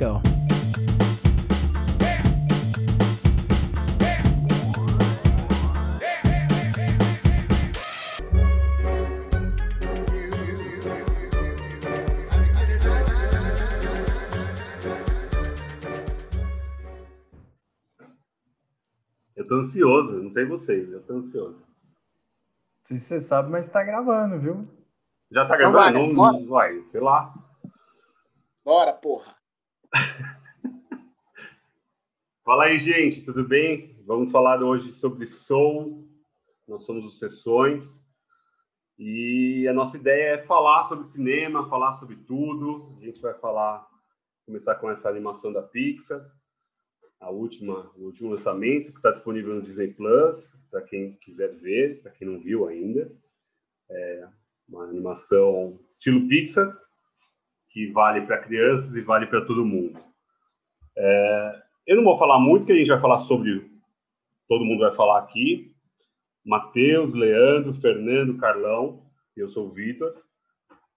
go. 0.00 0.18
Eu 19.36 19.46
tô 19.46 19.54
ansioso, 19.56 20.22
não 20.22 20.30
sei 20.30 20.44
vocês, 20.44 20.90
eu 20.90 21.02
tô 21.02 21.14
ansioso. 21.14 21.62
Não 21.62 22.82
sei 22.82 22.98
se 22.98 23.06
você 23.06 23.20
sabe, 23.20 23.50
mas 23.50 23.68
tá 23.70 23.82
gravando, 23.84 24.38
viu? 24.38 24.68
Já 25.30 25.46
tá 25.46 25.54
Então 25.56 25.72
gravando? 25.72 25.98
vai, 25.98 26.06
Não, 26.08 26.14
bora. 26.14 26.32
não 26.38 26.46
vai, 26.48 26.82
sei 26.82 27.00
lá. 27.00 27.32
Bora, 28.64 28.92
porra. 28.92 29.36
Fala 32.44 32.64
aí, 32.64 32.78
gente, 32.78 33.24
tudo 33.24 33.46
bem? 33.46 33.96
Vamos 34.06 34.30
falar 34.30 34.62
hoje 34.62 34.92
sobre 34.92 35.26
Soul. 35.26 36.08
Nós 36.66 36.84
somos 36.84 37.04
os 37.04 37.18
Sessões. 37.18 38.06
E 38.98 39.66
a 39.68 39.72
nossa 39.72 39.96
ideia 39.96 40.34
é 40.34 40.44
falar 40.44 40.84
sobre 40.84 41.06
cinema, 41.06 41.68
falar 41.68 41.98
sobre 41.98 42.16
tudo. 42.16 42.96
A 43.00 43.04
gente 43.04 43.20
vai 43.20 43.34
falar, 43.34 43.88
começar 44.46 44.74
com 44.76 44.90
essa 44.90 45.08
animação 45.08 45.52
da 45.52 45.62
Pixar, 45.62 46.30
a 47.18 47.30
última, 47.30 47.90
o 47.96 48.04
último 48.04 48.30
lançamento, 48.30 48.92
que 48.92 48.98
está 48.98 49.10
disponível 49.10 49.54
no 49.54 49.62
Disney 49.62 49.88
Plus, 49.88 50.56
para 50.70 50.82
quem 50.82 51.14
quiser 51.16 51.54
ver, 51.56 52.02
para 52.02 52.12
quem 52.12 52.28
não 52.28 52.38
viu 52.38 52.68
ainda. 52.68 53.10
É 53.90 54.28
uma 54.68 54.84
animação 54.84 55.80
estilo 55.90 56.28
Pixar, 56.28 56.78
que 57.70 57.90
vale 57.92 58.22
para 58.22 58.42
crianças 58.42 58.94
e 58.96 59.00
vale 59.00 59.26
para 59.26 59.44
todo 59.44 59.64
mundo. 59.64 59.98
É, 60.96 61.62
eu 61.86 61.96
não 61.96 62.04
vou 62.04 62.18
falar 62.18 62.38
muito, 62.38 62.66
que 62.66 62.72
a 62.72 62.76
gente 62.76 62.90
vai 62.90 63.00
falar 63.00 63.20
sobre. 63.20 63.70
Todo 64.48 64.64
mundo 64.64 64.80
vai 64.80 64.94
falar 64.94 65.20
aqui. 65.20 65.74
Matheus, 66.44 67.14
Leandro, 67.14 67.72
Fernando, 67.74 68.38
Carlão. 68.38 69.08
Eu 69.36 69.48
sou 69.48 69.68
o 69.68 69.72
Vitor. 69.72 70.14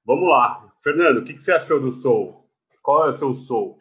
Vamos 0.03 0.27
lá. 0.27 0.73
Fernando, 0.81 1.19
o 1.19 1.25
que, 1.25 1.33
que 1.33 1.43
você 1.43 1.51
achou 1.51 1.79
do 1.79 1.91
Soul? 1.91 2.49
Qual 2.81 3.05
é 3.05 3.09
o 3.09 3.13
seu 3.13 3.33
Soul? 3.33 3.77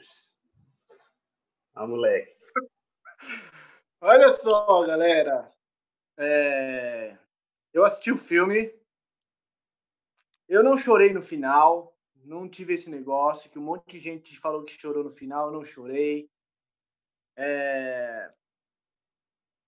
Ah, 1.74 1.86
moleque. 1.86 2.30
Olha 4.00 4.30
só, 4.30 4.86
galera. 4.86 5.50
É, 6.18 7.16
Eu 7.72 7.84
assisti 7.84 8.12
o 8.12 8.18
filme. 8.18 8.70
Eu 10.48 10.62
não 10.62 10.76
chorei 10.76 11.12
no 11.12 11.22
final. 11.22 11.96
Não 12.24 12.48
tive 12.48 12.74
esse 12.74 12.90
negócio 12.90 13.50
que 13.50 13.58
um 13.58 13.62
monte 13.62 13.92
de 13.92 14.00
gente 14.00 14.38
falou 14.38 14.64
que 14.64 14.72
chorou 14.72 15.04
no 15.04 15.10
final. 15.10 15.46
Eu 15.46 15.52
não 15.52 15.64
chorei. 15.64 16.28
É, 17.36 18.30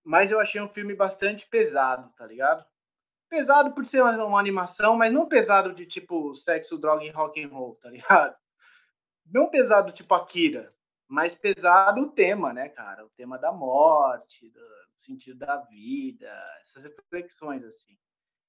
Mas 0.03 0.31
eu 0.31 0.39
achei 0.39 0.61
um 0.61 0.69
filme 0.69 0.95
bastante 0.95 1.47
pesado, 1.47 2.11
tá 2.15 2.25
ligado? 2.25 2.65
Pesado 3.29 3.73
por 3.73 3.85
ser 3.85 4.01
uma, 4.01 4.39
animação, 4.39 4.95
mas 4.95 5.11
não 5.11 5.27
pesado 5.27 5.73
de 5.73 5.85
tipo 5.85 6.33
sexo, 6.35 6.77
droga 6.77 7.03
e 7.03 7.09
rock 7.09 7.43
and 7.43 7.49
roll, 7.49 7.75
tá 7.75 7.89
ligado? 7.89 8.35
Não 9.25 9.49
pesado 9.49 9.91
tipo 9.91 10.13
Akira, 10.13 10.71
mas 11.07 11.35
pesado 11.35 12.01
o 12.01 12.11
tema, 12.11 12.53
né, 12.53 12.69
cara? 12.69 13.05
O 13.05 13.09
tema 13.09 13.39
da 13.39 13.51
morte, 13.51 14.49
do 14.51 14.61
sentido 14.97 15.39
da 15.39 15.57
vida, 15.57 16.31
essas 16.61 16.83
reflexões 16.83 17.63
assim. 17.63 17.97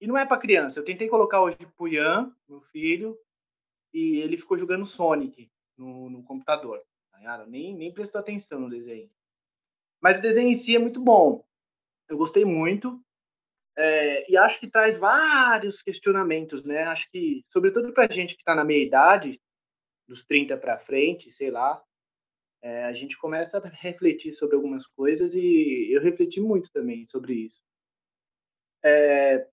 E 0.01 0.07
não 0.07 0.19
é 0.19 0.27
para 0.27 0.39
criança. 0.39 0.79
Eu 0.79 0.85
tentei 0.85 1.09
colocar 1.09 1.41
hoje 1.41 1.57
pro 1.77 1.89
Ian, 1.89 2.31
meu 2.47 2.61
filho, 2.61 3.19
e 3.97 4.19
ele 4.19 4.37
ficou 4.37 4.59
jogando 4.59 4.85
Sonic 4.85 5.51
no, 5.75 6.11
no 6.11 6.23
computador. 6.23 6.85
Tá? 7.11 7.47
Nem, 7.47 7.75
nem 7.75 7.93
prestou 7.93 8.21
atenção 8.21 8.61
no 8.61 8.69
desenho. 8.69 9.11
Mas 10.03 10.19
o 10.19 10.23
desenho 10.23 10.51
em 10.51 10.55
si 10.55 10.77
é 10.77 10.79
muito 10.79 11.01
bom. 11.01 11.43
Eu 12.07 12.19
gostei 12.19 12.45
muito. 12.45 13.03
É, 13.75 14.31
e 14.31 14.37
acho 14.37 14.61
que 14.61 14.69
traz 14.69 14.99
vários 14.99 15.83
questionamentos, 15.83 16.63
né? 16.63 16.83
Acho 16.85 17.11
que, 17.11 17.43
sobretudo 17.49 17.93
para 17.93 18.13
gente 18.13 18.35
que 18.35 18.43
está 18.43 18.55
na 18.55 18.65
meia 18.65 18.87
idade, 18.87 19.41
dos 20.07 20.25
30 20.27 20.59
para 20.59 20.79
frente, 20.79 21.33
sei 21.33 21.51
lá, 21.51 21.83
é, 22.63 22.85
a 22.85 22.93
gente 22.93 23.19
começa 23.19 23.59
a 23.59 23.69
refletir 23.69 24.35
sobre 24.35 24.57
algumas 24.57 24.87
coisas 24.87 25.35
e 25.35 25.89
eu 25.91 26.03
refleti 26.03 26.41
muito 26.41 26.71
também 26.71 27.07
sobre 27.09 27.35
isso. 27.35 27.63
É, 28.85 29.49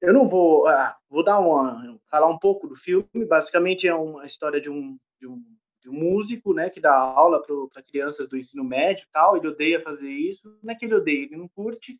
eu 0.00 0.12
não 0.12 0.28
vou, 0.28 0.66
ah, 0.66 0.96
vou 1.08 1.24
dar 1.24 1.38
uma, 1.38 1.98
falar 2.10 2.28
um 2.28 2.38
pouco 2.38 2.68
do 2.68 2.76
filme. 2.76 3.24
Basicamente 3.28 3.88
é 3.88 3.94
uma 3.94 4.26
história 4.26 4.60
de 4.60 4.70
um, 4.70 4.98
de 5.18 5.26
um, 5.26 5.42
de 5.82 5.90
um 5.90 5.94
músico, 5.94 6.52
né, 6.52 6.68
que 6.70 6.80
dá 6.80 6.94
aula 6.94 7.42
para 7.72 7.82
crianças 7.82 8.28
do 8.28 8.36
ensino 8.36 8.64
médio, 8.64 9.06
tal. 9.12 9.36
Ele 9.36 9.48
odeia 9.48 9.80
fazer 9.82 10.10
isso. 10.10 10.58
Não 10.62 10.72
é 10.72 10.76
que 10.76 10.84
ele 10.84 10.94
odeia, 10.94 11.24
ele 11.24 11.36
não 11.36 11.48
curte, 11.48 11.98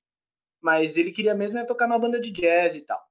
mas 0.61 0.97
ele 0.97 1.13
queria 1.13 1.35
mesmo 1.35 1.59
é 1.59 1.65
tocar 1.65 1.87
numa 1.87 1.99
banda 1.99 2.21
de 2.21 2.31
jazz 2.31 2.77
e 2.77 2.81
tal, 2.81 3.03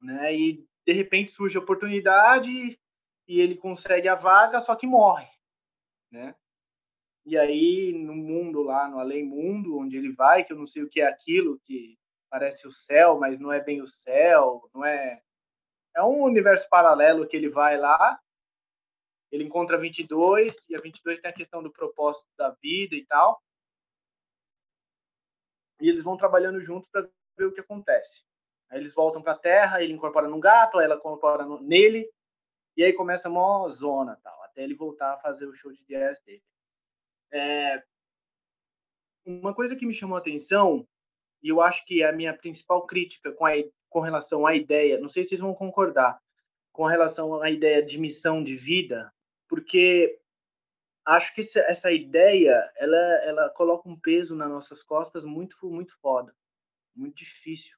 né? 0.00 0.34
E 0.34 0.64
de 0.86 0.92
repente 0.92 1.30
surge 1.30 1.56
a 1.56 1.60
oportunidade 1.60 2.78
e 3.28 3.40
ele 3.40 3.56
consegue 3.56 4.08
a 4.08 4.14
vaga, 4.14 4.60
só 4.60 4.74
que 4.74 4.86
morre, 4.86 5.28
né? 6.10 6.34
E 7.24 7.36
aí 7.38 7.92
no 7.92 8.14
mundo 8.14 8.62
lá, 8.62 8.88
no 8.88 8.98
além 8.98 9.24
mundo, 9.24 9.78
onde 9.78 9.96
ele 9.96 10.12
vai, 10.12 10.44
que 10.44 10.52
eu 10.52 10.56
não 10.56 10.66
sei 10.66 10.82
o 10.82 10.88
que 10.88 11.00
é 11.00 11.06
aquilo, 11.06 11.60
que 11.64 11.98
parece 12.32 12.66
o 12.66 12.72
céu, 12.72 13.18
mas 13.18 13.38
não 13.38 13.52
é 13.52 13.60
bem 13.60 13.82
o 13.82 13.86
céu, 13.86 14.66
não 14.72 14.82
é 14.82 15.22
é 15.94 16.02
um 16.02 16.22
universo 16.22 16.66
paralelo 16.70 17.28
que 17.28 17.36
ele 17.36 17.50
vai 17.50 17.76
lá. 17.76 18.18
Ele 19.30 19.44
encontra 19.44 19.76
a 19.76 19.78
22 19.78 20.70
e 20.70 20.74
a 20.74 20.80
22 20.80 21.20
tem 21.20 21.30
a 21.30 21.34
questão 21.34 21.62
do 21.62 21.70
propósito 21.70 22.26
da 22.34 22.48
vida 22.62 22.96
e 22.96 23.04
tal. 23.04 23.38
E 25.82 25.90
eles 25.90 26.02
vão 26.02 26.16
trabalhando 26.16 26.58
junto 26.62 26.88
para 26.90 27.06
ver 27.36 27.44
o 27.44 27.52
que 27.52 27.60
acontece. 27.60 28.24
Aí 28.70 28.78
eles 28.78 28.94
voltam 28.94 29.20
para 29.20 29.32
a 29.32 29.38
Terra, 29.38 29.82
ele 29.82 29.92
incorpora 29.92 30.26
num 30.26 30.40
gato, 30.40 30.80
ela 30.80 30.96
incorpora 30.96 31.44
no, 31.44 31.60
nele, 31.60 32.10
e 32.74 32.82
aí 32.82 32.94
começa 32.94 33.28
a 33.28 33.30
mó 33.30 33.68
zona, 33.68 34.18
tal, 34.22 34.42
até 34.44 34.62
ele 34.62 34.74
voltar 34.74 35.12
a 35.12 35.18
fazer 35.18 35.46
o 35.46 35.54
show 35.54 35.70
de 35.70 35.84
jazz 35.84 36.18
dele. 36.22 36.42
É, 37.30 37.82
uma 39.26 39.54
coisa 39.54 39.76
que 39.76 39.84
me 39.84 39.92
chamou 39.92 40.16
a 40.16 40.20
atenção, 40.20 40.88
e 41.42 41.48
eu 41.48 41.60
acho 41.60 41.84
que 41.84 42.02
é 42.02 42.08
a 42.08 42.12
minha 42.12 42.32
principal 42.32 42.86
crítica 42.86 43.32
com, 43.32 43.46
a, 43.46 43.52
com 43.88 44.00
relação 44.00 44.46
à 44.46 44.54
ideia, 44.54 44.98
não 44.98 45.08
sei 45.08 45.24
se 45.24 45.30
vocês 45.30 45.40
vão 45.40 45.54
concordar, 45.54 46.20
com 46.72 46.84
relação 46.84 47.42
à 47.42 47.50
ideia 47.50 47.82
de 47.82 47.98
missão 47.98 48.42
de 48.42 48.56
vida, 48.56 49.12
porque 49.48 50.18
acho 51.04 51.34
que 51.34 51.40
essa 51.40 51.90
ideia 51.90 52.70
ela 52.76 52.96
ela 53.24 53.50
coloca 53.50 53.88
um 53.88 53.98
peso 53.98 54.36
nas 54.36 54.48
nossas 54.48 54.82
costas 54.82 55.24
muito 55.24 55.56
muito 55.68 55.98
foda 56.00 56.32
muito 56.94 57.16
difícil 57.16 57.76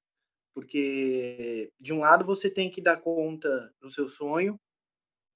porque 0.54 1.72
de 1.80 1.92
um 1.92 2.00
lado 2.00 2.24
você 2.24 2.48
tem 2.48 2.70
que 2.70 2.80
dar 2.80 3.00
conta 3.00 3.74
do 3.80 3.90
seu 3.90 4.08
sonho 4.08 4.58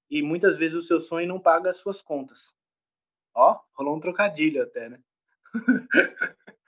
e 0.09 0.21
muitas 0.21 0.57
vezes 0.57 0.77
o 0.77 0.81
seu 0.81 1.01
sonho 1.01 1.27
não 1.27 1.39
paga 1.39 1.69
as 1.69 1.77
suas 1.77 2.01
contas. 2.01 2.55
Ó 3.35 3.59
rolou 3.73 3.97
um 3.97 3.99
trocadilho 3.99 4.63
até 4.63 4.89
né 4.89 4.99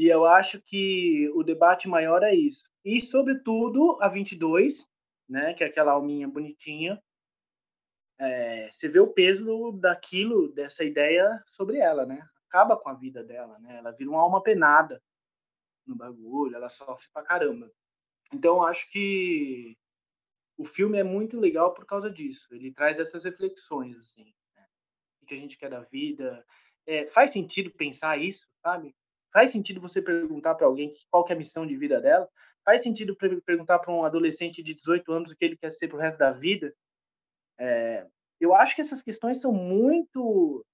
e 0.00 0.08
eu 0.08 0.24
acho 0.24 0.60
que 0.62 1.28
o 1.34 1.42
debate 1.42 1.88
maior 1.88 2.22
é 2.22 2.34
isso 2.34 2.64
e 2.84 3.00
sobretudo 3.00 3.98
a 4.00 4.08
22 4.08 4.86
né 5.28 5.54
que 5.54 5.64
é 5.64 5.66
aquela 5.66 5.92
alminha 5.92 6.26
bonitinha 6.26 7.00
é, 8.20 8.70
você 8.70 8.86
vê 8.86 9.00
o 9.00 9.10
peso 9.10 9.72
daquilo, 9.72 10.52
dessa 10.52 10.84
ideia 10.84 11.42
sobre 11.46 11.78
ela, 11.78 12.04
né? 12.04 12.28
Acaba 12.48 12.76
com 12.76 12.90
a 12.90 12.94
vida 12.94 13.24
dela, 13.24 13.58
né? 13.60 13.78
Ela 13.78 13.92
vira 13.92 14.10
uma 14.10 14.20
alma 14.20 14.42
penada 14.42 15.02
no 15.86 15.96
bagulho, 15.96 16.54
ela 16.54 16.68
sofre 16.68 17.08
pra 17.14 17.22
caramba. 17.22 17.72
Então, 18.30 18.62
acho 18.62 18.90
que 18.90 19.74
o 20.58 20.64
filme 20.66 20.98
é 20.98 21.02
muito 21.02 21.40
legal 21.40 21.72
por 21.72 21.86
causa 21.86 22.10
disso. 22.10 22.54
Ele 22.54 22.70
traz 22.70 23.00
essas 23.00 23.24
reflexões, 23.24 23.96
assim. 23.96 24.34
Né? 24.54 24.66
O 25.22 25.26
que 25.26 25.34
a 25.34 25.38
gente 25.38 25.56
quer 25.56 25.70
da 25.70 25.80
vida. 25.80 26.46
É, 26.86 27.06
faz 27.06 27.32
sentido 27.32 27.70
pensar 27.70 28.20
isso, 28.20 28.46
sabe? 28.62 28.94
Faz 29.32 29.52
sentido 29.52 29.80
você 29.80 30.02
perguntar 30.02 30.54
para 30.54 30.66
alguém 30.66 30.92
qual 31.10 31.24
é 31.28 31.32
a 31.32 31.36
missão 31.36 31.66
de 31.66 31.76
vida 31.76 32.00
dela? 32.00 32.28
Faz 32.64 32.82
sentido 32.82 33.16
perguntar 33.16 33.78
para 33.78 33.92
um 33.92 34.04
adolescente 34.04 34.62
de 34.62 34.74
18 34.74 35.12
anos 35.12 35.30
o 35.30 35.36
que 35.36 35.44
ele 35.44 35.56
quer 35.56 35.70
ser 35.70 35.88
pro 35.88 35.98
resto 35.98 36.18
da 36.18 36.32
vida? 36.32 36.74
É, 37.58 38.06
eu 38.40 38.54
acho 38.54 38.74
que 38.74 38.82
essas 38.82 39.02
questões 39.02 39.40
são 39.40 39.52
muito 39.52 40.64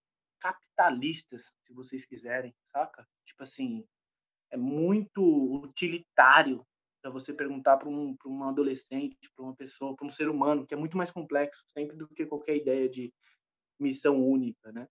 capitalistas, 0.41 1.53
se 1.63 1.73
vocês 1.73 2.05
quiserem, 2.05 2.55
saca? 2.65 3.07
Tipo 3.25 3.43
assim, 3.43 3.85
é 4.51 4.57
muito 4.57 5.23
utilitário 5.65 6.65
para 7.03 7.11
você 7.11 7.33
perguntar 7.33 7.77
para 7.77 7.89
um, 7.89 8.17
um 8.27 8.45
adolescente, 8.45 9.31
para 9.35 9.45
uma 9.45 9.55
pessoa, 9.55 9.95
para 9.95 10.07
um 10.07 10.11
ser 10.11 10.29
humano, 10.29 10.67
que 10.67 10.75
é 10.75 10.77
muito 10.77 10.97
mais 10.97 11.11
complexo 11.11 11.65
sempre 11.73 11.97
do 11.97 12.09
que 12.09 12.27
qualquer 12.27 12.57
ideia 12.57 12.89
de 12.89 13.13
missão 13.79 14.25
única, 14.25 14.73
né? 14.73 14.89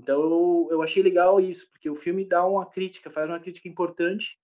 Então 0.00 0.68
eu, 0.70 0.82
achei 0.82 1.02
legal 1.02 1.38
isso, 1.38 1.70
porque 1.70 1.90
o 1.90 1.94
filme 1.94 2.24
dá 2.24 2.44
uma 2.46 2.64
crítica, 2.64 3.10
faz 3.10 3.28
uma 3.28 3.38
crítica 3.38 3.68
importante 3.68 4.38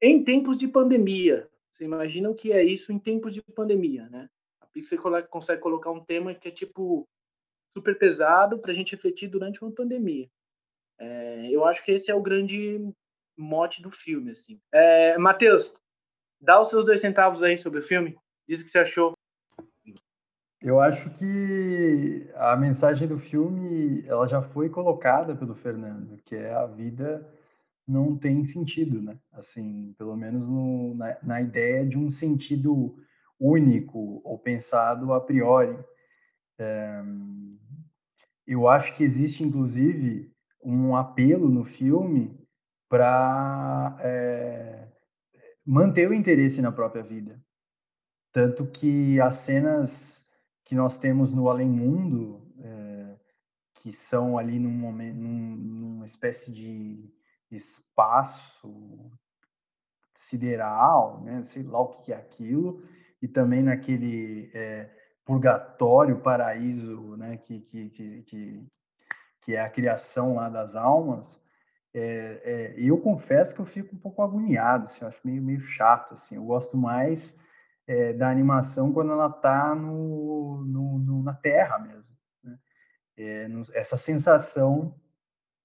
em 0.00 0.22
tempos 0.22 0.58
de 0.58 0.68
pandemia. 0.68 1.48
Você 1.72 1.84
imagina 1.84 2.28
o 2.28 2.34
que 2.34 2.52
é 2.52 2.62
isso 2.62 2.92
em 2.92 2.98
tempos 2.98 3.32
de 3.32 3.40
pandemia, 3.40 4.08
né? 4.10 4.28
Pixar 4.72 5.26
consegue 5.28 5.62
colocar 5.62 5.90
um 5.90 6.04
tema 6.04 6.34
que 6.34 6.48
é 6.48 6.50
tipo 6.50 7.08
super 7.72 7.98
pesado 7.98 8.58
para 8.58 8.72
a 8.72 8.74
gente 8.74 8.94
refletir 8.94 9.28
durante 9.28 9.62
uma 9.62 9.72
pandemia. 9.72 10.28
É, 10.98 11.48
eu 11.50 11.64
acho 11.64 11.82
que 11.82 11.92
esse 11.92 12.10
é 12.10 12.14
o 12.14 12.22
grande 12.22 12.78
mote 13.36 13.82
do 13.82 13.90
filme, 13.90 14.32
assim. 14.32 14.60
É, 14.70 15.16
Matheus, 15.16 15.72
dá 16.40 16.60
os 16.60 16.68
seus 16.68 16.84
dois 16.84 17.00
centavos 17.00 17.42
aí 17.42 17.56
sobre 17.56 17.80
o 17.80 17.82
filme. 17.82 18.16
Diz 18.46 18.60
o 18.60 18.64
que 18.64 18.70
você 18.70 18.80
achou. 18.80 19.14
Eu 20.62 20.78
acho 20.78 21.08
que 21.10 22.30
a 22.34 22.54
mensagem 22.54 23.08
do 23.08 23.18
filme 23.18 24.04
ela 24.06 24.28
já 24.28 24.42
foi 24.42 24.68
colocada 24.68 25.34
pelo 25.34 25.54
Fernando, 25.54 26.18
que 26.24 26.36
é 26.36 26.52
a 26.52 26.66
vida 26.66 27.26
não 27.88 28.16
tem 28.16 28.44
sentido, 28.44 29.00
né? 29.02 29.18
Assim, 29.32 29.94
pelo 29.96 30.14
menos 30.16 30.46
no, 30.46 30.94
na, 30.94 31.16
na 31.22 31.40
ideia 31.40 31.84
de 31.86 31.96
um 31.96 32.10
sentido 32.10 32.94
único 33.38 34.20
ou 34.22 34.38
pensado 34.38 35.12
a 35.14 35.20
priori. 35.20 35.78
É, 36.58 37.02
eu 38.46 38.68
acho 38.68 38.94
que 38.96 39.02
existe, 39.02 39.42
inclusive, 39.42 40.30
um 40.62 40.94
apelo 40.94 41.48
no 41.48 41.64
filme 41.64 42.38
para 42.86 43.96
é, 44.00 44.88
manter 45.64 46.08
o 46.08 46.14
interesse 46.14 46.60
na 46.60 46.70
própria 46.70 47.02
vida. 47.02 47.40
Tanto 48.30 48.66
que 48.66 49.18
as 49.20 49.36
cenas 49.36 50.29
que 50.70 50.74
nós 50.76 51.00
temos 51.00 51.32
no 51.32 51.48
Além 51.48 51.68
Mundo, 51.68 52.48
é, 52.62 53.16
que 53.74 53.92
são 53.92 54.38
ali 54.38 54.56
num 54.56 54.70
momento, 54.70 55.16
num, 55.16 55.56
numa 55.56 56.06
espécie 56.06 56.52
de 56.52 57.12
espaço 57.50 59.10
sideral, 60.14 61.22
né? 61.22 61.42
sei 61.44 61.64
lá 61.64 61.80
o 61.80 61.88
que 61.88 62.12
é 62.12 62.16
aquilo, 62.16 62.84
e 63.20 63.26
também 63.26 63.64
naquele 63.64 64.48
é, 64.54 64.88
purgatório, 65.24 66.20
paraíso, 66.20 67.16
né? 67.16 67.36
que, 67.38 67.62
que, 67.62 67.90
que, 67.90 68.66
que, 69.40 69.56
é 69.56 69.60
a 69.60 69.68
criação 69.68 70.36
lá 70.36 70.48
das 70.48 70.76
almas, 70.76 71.42
é, 71.92 72.42
é, 72.44 72.74
eu 72.78 72.96
confesso 72.96 73.56
que 73.56 73.60
eu 73.60 73.66
fico 73.66 73.96
um 73.96 73.98
pouco 73.98 74.22
agoniado, 74.22 74.84
assim, 74.84 75.00
eu 75.02 75.08
acho 75.08 75.20
meio, 75.24 75.42
meio 75.42 75.60
chato, 75.62 76.14
assim, 76.14 76.36
eu 76.36 76.44
gosto 76.44 76.76
mais 76.76 77.36
é, 77.90 78.12
da 78.12 78.30
animação 78.30 78.92
quando 78.92 79.10
ela 79.10 79.26
está 79.26 79.74
no, 79.74 80.64
no, 80.64 80.98
no, 81.00 81.22
na 81.24 81.34
Terra 81.34 81.76
mesmo, 81.76 82.16
né? 82.40 82.56
É, 83.16 83.48
no, 83.48 83.66
essa 83.74 83.98
sensação 83.98 84.94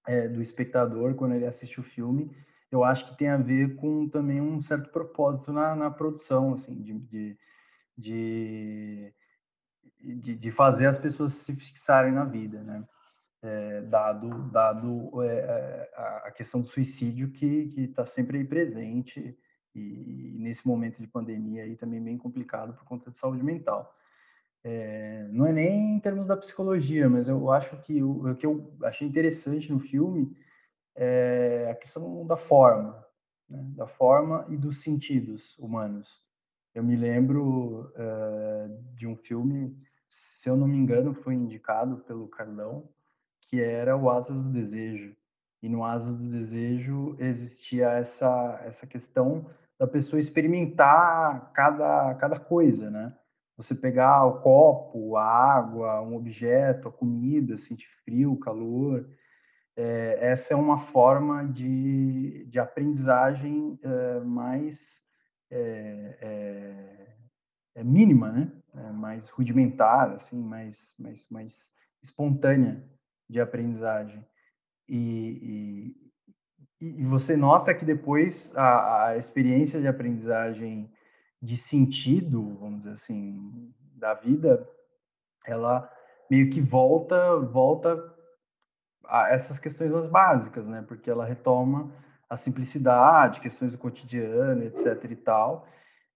é, 0.08 0.28
do 0.28 0.42
espectador 0.42 1.14
quando 1.14 1.36
ele 1.36 1.46
assiste 1.46 1.80
o 1.80 1.84
filme, 1.84 2.36
eu 2.72 2.84
acho 2.84 3.06
que 3.12 3.18
tem 3.20 3.30
a 3.30 3.38
ver 3.38 3.76
com 3.76 4.10
também 4.10 4.42
um 4.42 4.60
certo 4.60 4.90
propósito 4.90 5.54
na, 5.54 5.76
na 5.76 5.92
produção, 5.92 6.54
assim, 6.54 6.82
de, 6.82 7.38
de, 7.96 9.14
de, 10.00 10.36
de, 10.36 10.52
fazer 10.52 10.88
as 10.88 10.98
pessoas 10.98 11.34
se 11.34 11.56
fixarem 11.56 12.12
na 12.12 12.26
vida, 12.26 12.64
né? 12.64 12.84
É, 13.44 13.82
dado 13.82 14.50
dado 14.50 15.22
é, 15.22 15.28
é 15.28 15.92
a 16.26 16.32
questão 16.32 16.62
do 16.62 16.68
suicídio 16.68 17.30
que 17.30 17.76
está 17.78 18.04
sempre 18.04 18.40
aí 18.40 18.44
presente 18.44 19.38
e, 19.80 20.36
nesse 20.40 20.68
momento 20.68 21.02
de 21.02 21.08
pandemia 21.08 21.64
aí 21.64 21.76
também 21.76 22.02
bem 22.02 22.18
complicado 22.18 22.74
por 22.74 22.86
conta 22.86 23.12
de 23.12 23.18
saúde 23.18 23.44
mental. 23.44 23.96
É, 24.64 25.28
não 25.32 25.46
é 25.46 25.54
nem 25.54 25.96
em 25.96 26.00
termos 26.00 26.26
da 26.26 26.36
psicologia, 26.36 27.08
mas 27.08 27.28
eu 27.28 27.52
acho 27.52 27.78
que 27.84 28.02
o, 28.02 28.32
o 28.32 28.36
que 28.36 28.46
eu 28.46 28.74
achei 28.84 29.08
interessante 29.08 29.72
no 29.72 29.80
filme 29.80 30.36
é 30.96 31.70
a 31.70 31.76
questão 31.76 32.26
da 32.26 32.38
forma, 32.38 33.06
né? 33.50 33.64
da 33.76 33.86
forma 33.86 34.46
e 34.50 34.58
dos 34.58 34.82
sentidos 34.82 35.58
humanos. 35.60 36.24
Eu 36.74 36.84
me 36.84 36.96
lembro 36.96 37.92
uh, 37.96 38.96
de 38.96 39.08
um 39.08 39.16
filme, 39.16 39.78
se 40.10 40.50
eu 40.50 40.58
não 40.58 40.68
me 40.68 40.78
engano, 40.78 41.14
foi 41.14 41.36
indicado 41.36 41.98
pelo 42.00 42.28
Carlão, 42.28 42.90
que 43.42 43.62
era 43.62 43.96
o 43.96 44.10
Asas 44.10 44.42
do 44.42 44.52
Desejo. 44.52 45.16
E 45.62 45.70
no 45.70 45.86
Asas 45.86 46.18
do 46.18 46.30
Desejo 46.30 47.16
existia 47.20 47.90
essa, 47.92 48.62
essa 48.66 48.86
questão 48.86 49.50
da 49.80 49.88
pessoa 49.88 50.20
experimentar 50.20 51.52
cada, 51.54 52.16
cada 52.16 52.40
coisa, 52.40 52.90
né? 52.90 53.14
Você 53.58 53.74
pegar 53.74 54.26
o 54.26 54.42
copo, 54.42 55.16
a 55.16 55.26
água, 55.26 56.02
um 56.02 56.16
objeto, 56.16 56.90
a 56.90 56.92
comida, 56.92 57.58
sentir 57.58 57.88
frio, 58.04 58.38
calor. 58.38 59.10
É, 59.78 60.18
essa 60.22 60.54
é 60.54 60.58
uma 60.58 60.80
forma 60.80 61.46
de, 61.46 62.46
de 62.46 62.60
aprendizagem 62.60 63.80
é, 63.82 64.20
mais 64.20 65.02
é, 65.50 66.18
é, 66.22 67.16
é 67.76 67.84
mínima, 67.84 68.32
né? 68.32 68.52
É 68.74 68.92
mais 68.92 69.30
rudimentar, 69.30 70.12
assim, 70.12 70.42
mais, 70.42 70.94
mais, 71.00 71.26
mais 71.30 71.74
espontânea 72.04 72.84
de 73.30 73.40
aprendizagem. 73.40 74.26
E, 74.88 75.96
e, 76.80 77.02
e 77.02 77.06
você 77.06 77.36
nota 77.36 77.74
que 77.74 77.86
depois 77.86 78.56
a, 78.56 79.08
a, 79.08 79.18
experiência 79.18 79.80
de 79.80 79.88
aprendizagem 79.88 80.92
de 81.42 81.58
sentido, 81.58 82.58
vamos 82.60 82.80
dizer 82.80 82.94
assim, 82.94 83.74
da 83.96 84.14
vida, 84.14 84.68
ela 85.46 85.90
meio 86.30 86.50
que 86.50 86.60
volta, 86.60 87.40
volta 87.40 88.14
a 89.06 89.30
essas 89.30 89.60
questões 89.60 89.92
mais 89.92 90.08
básicas, 90.08 90.66
né? 90.66 90.84
Porque 90.88 91.10
ela 91.10 91.26
retoma 91.26 91.92
a 92.30 92.36
simplicidade, 92.36 93.40
questões 93.40 93.72
do 93.72 93.78
cotidiano, 93.78 94.64
etc 94.64 95.12
e 95.12 95.16
tal. 95.16 95.68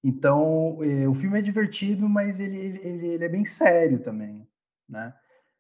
Então, 0.04 0.80
eh, 0.82 1.08
o 1.08 1.14
filme 1.14 1.38
é 1.40 1.42
divertido, 1.42 2.08
mas 2.08 2.40
ele, 2.40 2.58
ele, 2.58 3.08
ele 3.08 3.26
é 3.26 3.30
bem 3.30 3.46
sério 3.46 4.00
também, 4.00 4.48
né? 4.88 5.14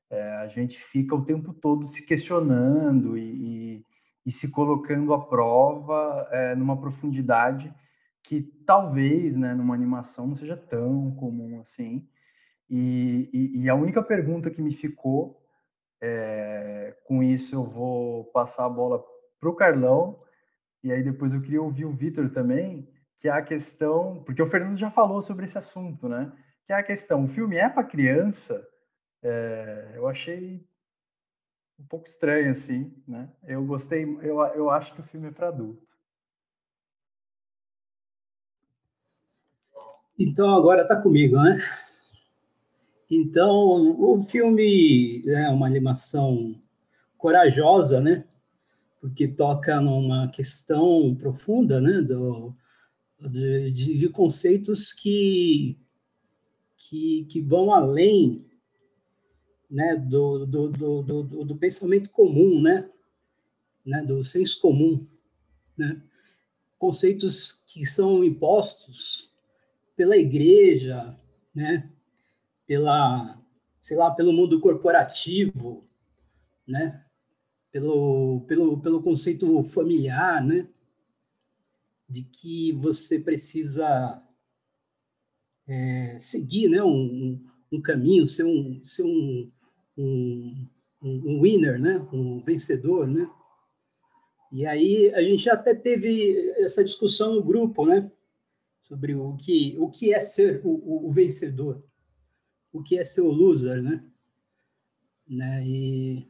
É, 0.09 0.37
a 0.37 0.47
gente 0.47 0.79
fica 0.79 1.13
o 1.13 1.23
tempo 1.23 1.53
todo 1.53 1.87
se 1.87 2.03
questionando 2.05 3.15
e, 3.15 3.75
e, 3.77 3.85
e 4.29 4.31
se 4.31 4.51
colocando 4.51 5.11
à 5.11 5.19
prova 5.25 6.29
é, 6.31 6.53
numa 6.53 6.79
profundidade 6.79 7.73
que 8.21 8.43
talvez, 8.63 9.35
né, 9.35 9.55
numa 9.55 9.73
animação 9.73 10.27
não 10.27 10.35
seja 10.35 10.55
tão 10.55 11.15
comum 11.15 11.59
assim. 11.59 12.07
E, 12.69 13.27
e, 13.33 13.63
e 13.63 13.69
a 13.69 13.73
única 13.73 14.03
pergunta 14.03 14.51
que 14.51 14.61
me 14.61 14.71
ficou, 14.71 15.43
é, 15.99 16.95
com 17.07 17.23
isso 17.23 17.55
eu 17.55 17.63
vou 17.63 18.25
passar 18.25 18.67
a 18.67 18.69
bola 18.69 19.03
para 19.39 19.49
o 19.49 19.55
Carlão, 19.55 20.21
e 20.83 20.91
aí 20.91 21.01
depois 21.01 21.33
eu 21.33 21.41
queria 21.41 21.63
ouvir 21.63 21.85
o 21.85 21.95
Vitor 21.95 22.29
também, 22.29 22.87
que 23.17 23.27
é 23.27 23.31
a 23.31 23.41
questão, 23.41 24.21
porque 24.23 24.43
o 24.43 24.47
Fernando 24.47 24.77
já 24.77 24.91
falou 24.91 25.23
sobre 25.23 25.45
esse 25.45 25.57
assunto, 25.57 26.07
né? 26.07 26.31
Que 26.67 26.73
é 26.73 26.75
a 26.75 26.83
questão, 26.83 27.25
o 27.25 27.27
filme 27.27 27.57
é 27.57 27.67
para 27.67 27.83
criança, 27.83 28.63
é, 29.23 29.93
eu 29.95 30.07
achei 30.07 30.63
um 31.79 31.85
pouco 31.85 32.07
estranho, 32.07 32.51
assim, 32.51 32.93
né? 33.07 33.29
Eu 33.43 33.65
gostei, 33.65 34.03
eu, 34.21 34.41
eu 34.41 34.69
acho 34.69 34.93
que 34.93 35.01
o 35.01 35.05
filme 35.05 35.27
é 35.27 35.31
para 35.31 35.47
adulto. 35.47 35.87
Então, 40.17 40.53
agora 40.53 40.81
está 40.81 41.01
comigo, 41.01 41.37
né? 41.37 41.63
Então, 43.09 43.95
o 43.99 44.21
filme 44.21 45.23
é 45.25 45.49
uma 45.49 45.65
animação 45.65 46.53
corajosa, 47.17 48.01
né? 48.01 48.25
Porque 48.99 49.27
toca 49.27 49.79
numa 49.79 50.27
questão 50.29 51.15
profunda, 51.15 51.79
né? 51.79 52.01
Do, 52.01 52.53
de, 53.19 53.71
de 53.71 54.09
conceitos 54.09 54.91
que, 54.91 55.77
que, 56.77 57.25
que 57.29 57.41
vão 57.41 57.73
além 57.73 58.48
né, 59.69 59.95
do, 59.95 60.45
do, 60.45 60.69
do, 60.69 61.23
do, 61.45 61.57
pensamento 61.57 62.09
comum, 62.09 62.61
né, 62.61 62.89
né, 63.85 64.03
do 64.03 64.23
senso 64.23 64.59
comum, 64.59 65.05
né, 65.77 66.01
conceitos 66.77 67.63
que 67.67 67.85
são 67.85 68.23
impostos 68.23 69.31
pela 69.95 70.17
igreja, 70.17 71.15
né, 71.53 71.91
pela, 72.65 73.39
sei 73.79 73.95
lá, 73.95 74.09
pelo 74.11 74.33
mundo 74.33 74.59
corporativo, 74.59 75.87
né, 76.67 77.05
pelo, 77.71 78.41
pelo, 78.47 78.81
pelo 78.81 79.03
conceito 79.03 79.63
familiar, 79.63 80.43
né, 80.43 80.67
de 82.09 82.23
que 82.23 82.71
você 82.73 83.19
precisa 83.19 84.23
é, 85.67 86.17
seguir, 86.19 86.67
né, 86.69 86.81
um, 86.83 87.45
um 87.71 87.79
caminho, 87.79 88.27
ser 88.27 88.45
um, 88.45 88.83
ser 88.83 89.03
um, 89.03 89.51
um, 89.99 90.67
um 91.01 91.41
winner, 91.41 91.79
né? 91.79 92.07
um 92.11 92.43
vencedor, 92.43 93.07
né? 93.07 93.29
E 94.51 94.65
aí 94.65 95.13
a 95.13 95.21
gente 95.21 95.49
até 95.49 95.75
teve 95.75 96.53
essa 96.57 96.83
discussão 96.83 97.35
no 97.35 97.43
grupo, 97.43 97.85
né? 97.85 98.11
Sobre 98.81 99.13
o 99.13 99.35
que, 99.37 99.75
o 99.77 99.89
que 99.89 100.13
é 100.13 100.19
ser 100.19 100.61
o, 100.63 101.07
o 101.07 101.11
vencedor, 101.11 101.83
o 102.73 102.81
que 102.81 102.97
é 102.97 103.03
ser 103.03 103.21
o 103.21 103.31
loser, 103.31 103.81
né? 103.81 104.03
né? 105.27 105.63
E, 105.63 106.27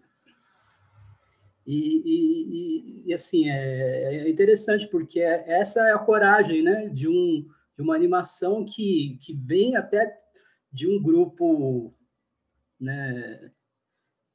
e, 1.65 2.01
e, 2.05 3.03
e, 3.05 3.13
assim, 3.13 3.49
é, 3.49 4.15
é, 4.15 4.29
interessante 4.29 4.87
porque 4.87 5.19
essa 5.19 5.87
é 5.87 5.93
a 5.93 5.99
coragem 5.99 6.63
né, 6.63 6.89
de, 6.89 7.07
um, 7.07 7.47
de 7.77 7.83
uma 7.83 7.95
animação 7.95 8.65
que, 8.65 9.17
que 9.21 9.33
vem 9.33 9.75
até 9.75 10.17
de 10.73 10.87
um 10.87 11.01
grupo 11.01 11.93
né, 12.79 13.51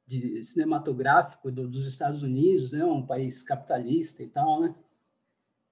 de 0.07 0.41
cinematográfico 0.43 1.51
do, 1.51 1.67
dos 1.67 1.87
Estados 1.87 2.21
Unidos, 2.21 2.71
né, 2.71 2.85
um 2.85 3.05
país 3.05 3.41
capitalista 3.41 4.21
e 4.21 4.27
tal, 4.27 4.61
né? 4.61 4.75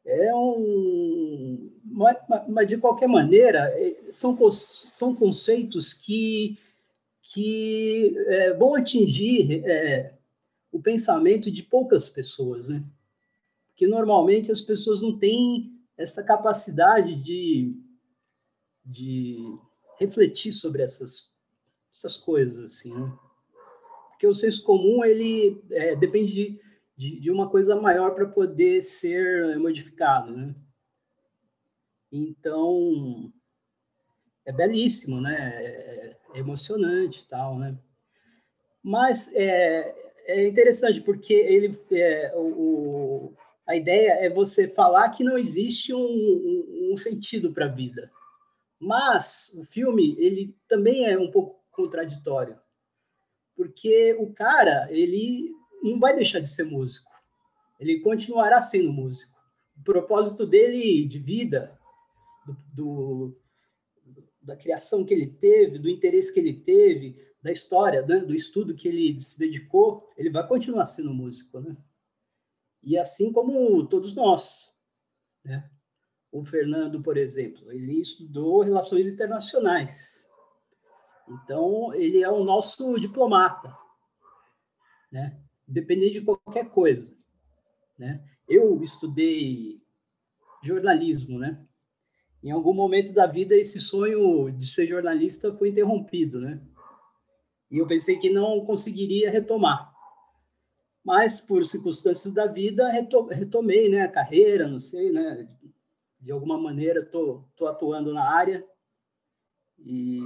É 0.06 0.36
um, 0.36 1.72
mas, 1.86 2.18
mas 2.50 2.68
de 2.68 2.78
qualquer 2.78 3.08
maneira 3.08 3.72
é, 3.80 4.12
são 4.12 4.38
são 4.52 5.16
conceitos 5.16 5.94
que 5.94 6.58
que 7.22 8.14
é, 8.28 8.54
vão 8.54 8.76
atingir 8.76 9.64
é, 9.66 10.14
o 10.72 10.82
pensamento 10.82 11.50
de 11.50 11.64
poucas 11.64 12.10
pessoas, 12.10 12.68
né? 12.68 12.84
Que 13.76 13.88
normalmente 13.88 14.52
as 14.52 14.62
pessoas 14.62 15.00
não 15.00 15.18
têm 15.18 15.72
essa 15.98 16.22
capacidade 16.22 17.16
de, 17.16 17.74
de 18.84 19.58
refletir 19.98 20.52
sobre 20.52 20.84
essas, 20.84 21.32
essas 21.94 22.18
coisas, 22.18 22.66
assim, 22.66 22.94
né? 22.94 23.18
Porque 24.24 24.32
o 24.32 24.34
senso 24.34 24.64
comum, 24.64 25.04
ele 25.04 25.62
é, 25.70 25.98
depende 25.98 26.32
de, 26.32 26.62
de, 26.96 27.20
de, 27.20 27.30
uma 27.30 27.50
coisa 27.50 27.76
maior 27.76 28.16
para 28.16 28.26
poder 28.26 28.82
ser 28.82 29.60
modificado, 29.60 30.32
né? 30.32 30.56
Então, 32.10 33.34
é 34.46 34.54
belíssimo, 34.54 35.20
né? 35.20 35.36
É, 35.36 36.18
é 36.36 36.40
emocionante 36.40 37.28
tal, 37.28 37.60
né? 37.60 37.78
Mas 38.82 39.36
é, 39.36 39.94
é 40.26 40.48
interessante 40.48 41.02
porque 41.02 41.34
ele, 41.34 41.76
é, 41.92 42.32
o, 42.34 43.34
a 43.68 43.76
ideia 43.76 44.26
é 44.26 44.30
você 44.30 44.70
falar 44.70 45.10
que 45.10 45.22
não 45.22 45.38
existe 45.38 45.94
um, 45.94 46.00
um, 46.00 46.94
um 46.94 46.96
sentido 46.96 47.52
para 47.52 47.66
a 47.66 47.76
vida. 47.76 48.10
Mas 48.80 49.54
o 49.58 49.66
filme 49.66 50.16
ele 50.18 50.56
também 50.66 51.08
é 51.08 51.20
um 51.20 51.30
pouco 51.30 51.62
contraditório, 51.74 52.58
porque 53.56 54.16
o 54.20 54.34
cara 54.34 54.88
ele 54.92 55.52
não 55.82 56.00
vai 56.00 56.16
deixar 56.16 56.40
de 56.40 56.50
ser 56.50 56.64
músico, 56.64 57.12
ele 57.80 58.00
continuará 58.00 58.62
sendo 58.62 58.92
músico. 58.92 59.34
O 59.78 59.84
propósito 59.84 60.46
dele 60.46 61.06
de 61.06 61.20
vida, 61.20 61.78
do, 62.46 62.58
do 62.74 63.44
da 64.44 64.58
criação 64.58 65.06
que 65.06 65.14
ele 65.14 65.28
teve, 65.28 65.80
do 65.80 65.90
interesse 65.90 66.34
que 66.34 66.40
ele 66.40 66.54
teve, 66.54 67.18
da 67.42 67.52
história, 67.52 68.06
né, 68.06 68.20
do 68.20 68.34
estudo 68.34 68.76
que 68.76 68.88
ele 68.88 69.20
se 69.20 69.40
dedicou, 69.40 70.10
ele 70.18 70.30
vai 70.30 70.46
continuar 70.48 70.86
sendo 70.86 71.14
músico, 71.14 71.60
né? 71.60 71.76
E 72.82 72.98
assim 72.98 73.32
como 73.32 73.86
todos 73.88 74.14
nós, 74.14 74.70
né? 75.44 75.70
O 76.32 76.44
Fernando, 76.44 77.02
por 77.02 77.16
exemplo, 77.16 77.72
ele 77.72 78.02
estudou 78.02 78.62
relações 78.62 79.08
internacionais. 79.08 80.23
Então, 81.34 81.94
ele 81.94 82.22
é 82.22 82.30
o 82.30 82.44
nosso 82.44 83.00
diplomata, 83.00 83.76
né? 85.12 85.40
Independente 85.68 86.20
de 86.20 86.22
qualquer 86.22 86.70
coisa, 86.70 87.16
né? 87.98 88.24
Eu 88.48 88.82
estudei 88.84 89.82
jornalismo, 90.62 91.40
né? 91.40 91.66
Em 92.44 92.52
algum 92.52 92.74
momento 92.74 93.14
da 93.14 93.26
vida, 93.26 93.56
esse 93.56 93.80
sonho 93.80 94.52
de 94.52 94.66
ser 94.66 94.86
jornalista 94.86 95.54
foi 95.54 95.70
interrompido, 95.70 96.40
né? 96.40 96.62
E 97.72 97.78
eu 97.78 97.88
pensei 97.88 98.18
que 98.18 98.30
não 98.30 98.64
conseguiria 98.64 99.32
retomar 99.32 99.94
mas 101.04 101.42
por 101.42 101.66
circunstâncias 101.66 102.34
da 102.34 102.48
vida 102.48 102.90
retomei 103.30 103.90
né, 103.90 104.04
a 104.04 104.12
carreira, 104.12 104.68
não 104.68 104.80
sei, 104.80 105.12
né, 105.12 105.48
de 106.20 106.32
alguma 106.32 106.58
maneira 106.58 107.02
estou 107.02 107.42
tô, 107.58 107.66
tô 107.66 107.68
atuando 107.68 108.14
na 108.14 108.24
área 108.24 108.66
e 109.78 110.22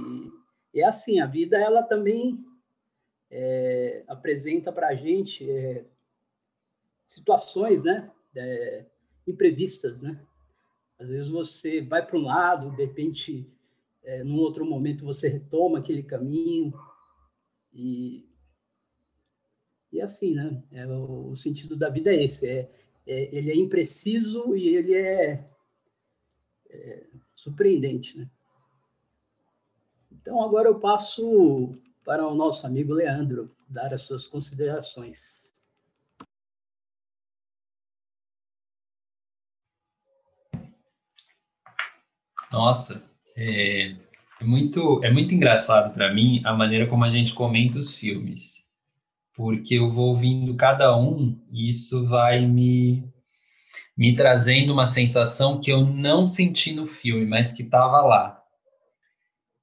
é 0.74 0.84
assim, 0.84 1.20
a 1.20 1.26
vida 1.26 1.56
ela 1.58 1.82
também 1.82 2.44
é, 3.30 4.04
apresenta 4.06 4.72
para 4.72 4.88
a 4.88 4.94
gente 4.94 5.48
é, 5.50 5.84
situações 7.06 7.84
né, 7.84 8.10
é, 8.34 8.84
imprevistas, 9.26 10.02
né? 10.02 10.20
Às 10.98 11.10
vezes 11.10 11.28
você 11.28 11.80
vai 11.80 12.04
para 12.04 12.18
um 12.18 12.22
lado, 12.22 12.74
de 12.74 12.84
repente, 12.84 13.48
é, 14.02 14.24
num 14.24 14.38
outro 14.38 14.64
momento 14.64 15.04
você 15.04 15.28
retoma 15.28 15.78
aquele 15.78 16.02
caminho 16.02 16.72
e 17.72 18.26
e 19.90 20.00
assim, 20.02 20.34
né? 20.34 20.62
É, 20.70 20.86
o, 20.86 21.30
o, 21.30 21.36
sentido 21.36 21.74
da 21.74 21.88
vida 21.88 22.12
é 22.12 22.22
esse. 22.22 22.46
É, 22.46 22.70
é, 23.06 23.34
ele 23.34 23.50
é 23.50 23.56
impreciso 23.56 24.54
e 24.54 24.68
ele 24.68 24.94
é, 24.94 25.46
é 26.68 27.06
surpreendente, 27.34 28.18
né? 28.18 28.30
Então, 30.20 30.42
agora 30.42 30.68
eu 30.68 30.78
passo 30.78 31.72
para 32.04 32.26
o 32.26 32.34
nosso 32.34 32.66
amigo 32.66 32.94
Leandro 32.94 33.50
dar 33.68 33.92
as 33.92 34.02
suas 34.02 34.26
considerações. 34.26 35.54
Nossa, 42.50 43.02
é, 43.36 43.94
é 44.40 44.44
muito, 44.44 45.04
é 45.04 45.10
muito 45.10 45.34
engraçado 45.34 45.92
para 45.92 46.12
mim 46.12 46.42
a 46.44 46.52
maneira 46.52 46.86
como 46.86 47.04
a 47.04 47.10
gente 47.10 47.34
comenta 47.34 47.78
os 47.78 47.96
filmes 47.96 48.58
porque 49.38 49.74
eu 49.74 49.88
vou 49.88 50.08
ouvindo 50.08 50.56
cada 50.56 50.98
um 50.98 51.40
e 51.48 51.68
isso 51.68 52.04
vai 52.06 52.44
me, 52.44 53.08
me 53.96 54.16
trazendo 54.16 54.72
uma 54.72 54.88
sensação 54.88 55.60
que 55.60 55.70
eu 55.70 55.86
não 55.86 56.26
senti 56.26 56.74
no 56.74 56.88
filme, 56.88 57.24
mas 57.24 57.52
que 57.52 57.62
estava 57.62 58.00
lá. 58.00 58.37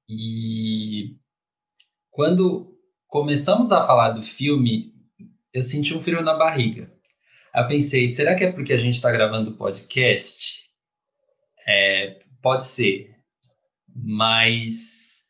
E 0.08 1.16
quando 2.10 2.76
começamos 3.06 3.72
a 3.72 3.86
falar 3.86 4.10
do 4.10 4.22
filme, 4.22 4.94
eu 5.52 5.62
senti 5.62 5.94
um 5.94 6.00
frio 6.00 6.22
na 6.22 6.34
barriga. 6.34 6.92
Eu 7.54 7.66
pensei, 7.66 8.08
será 8.08 8.34
que 8.34 8.44
é 8.44 8.52
porque 8.52 8.72
a 8.72 8.76
gente 8.76 8.94
está 8.94 9.10
gravando 9.10 9.56
podcast? 9.56 10.66
É, 11.66 12.22
pode 12.42 12.64
ser, 12.64 13.16
mas 13.88 15.22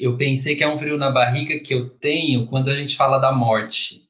eu 0.00 0.16
pensei 0.16 0.56
que 0.56 0.64
é 0.64 0.68
um 0.68 0.78
frio 0.78 0.96
na 0.96 1.10
barriga 1.10 1.60
que 1.60 1.74
eu 1.74 1.90
tenho 1.90 2.46
quando 2.46 2.70
a 2.70 2.74
gente 2.74 2.96
fala 2.96 3.18
da 3.18 3.30
morte. 3.30 4.08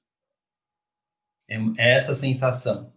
É, 1.48 1.56
é 1.76 1.96
essa 1.96 2.14
sensação. 2.14 2.92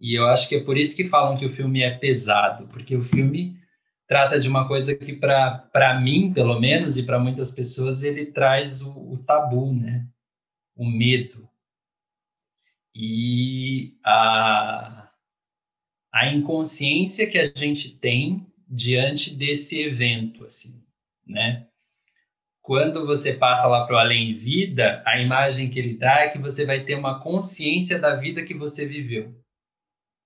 E 0.00 0.14
eu 0.14 0.26
acho 0.28 0.48
que 0.48 0.56
é 0.56 0.64
por 0.64 0.76
isso 0.76 0.94
que 0.94 1.08
falam 1.08 1.36
que 1.36 1.44
o 1.44 1.50
filme 1.50 1.82
é 1.82 1.90
pesado, 1.90 2.68
porque 2.68 2.94
o 2.94 3.02
filme 3.02 3.57
trata 4.08 4.40
de 4.40 4.48
uma 4.48 4.66
coisa 4.66 4.96
que, 4.96 5.12
para 5.12 6.00
mim, 6.02 6.32
pelo 6.32 6.58
menos, 6.58 6.96
e 6.96 7.04
para 7.04 7.20
muitas 7.20 7.52
pessoas, 7.52 8.02
ele 8.02 8.26
traz 8.26 8.82
o, 8.82 9.12
o, 9.12 9.18
tabu, 9.18 9.72
né? 9.72 10.08
O 10.74 10.84
medo. 10.84 11.48
E 12.94 13.96
a, 14.04 15.10
a 16.12 16.28
inconsciência 16.28 17.30
que 17.30 17.38
a 17.38 17.44
gente 17.44 17.96
tem 17.98 18.44
diante 18.68 19.34
desse 19.34 19.78
evento, 19.78 20.44
assim, 20.44 20.82
né? 21.26 21.68
quando 22.68 23.06
você 23.06 23.32
passa 23.32 23.66
lá 23.66 23.86
para 23.86 23.96
o 23.96 23.98
além 23.98 24.34
vida, 24.34 25.02
a 25.06 25.18
imagem 25.18 25.70
que 25.70 25.78
ele 25.78 25.96
dá 25.96 26.20
é 26.20 26.28
que 26.28 26.38
você 26.38 26.66
vai 26.66 26.84
ter 26.84 26.96
uma 26.96 27.18
consciência 27.18 27.98
da 27.98 28.14
vida 28.14 28.44
que 28.44 28.52
você 28.52 28.86
viveu, 28.86 29.34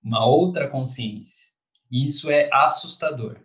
uma 0.03 0.27
outra 0.27 0.67
consciência. 0.67 1.47
Isso 1.89 2.33
é 2.33 2.51
assustador, 2.53 3.39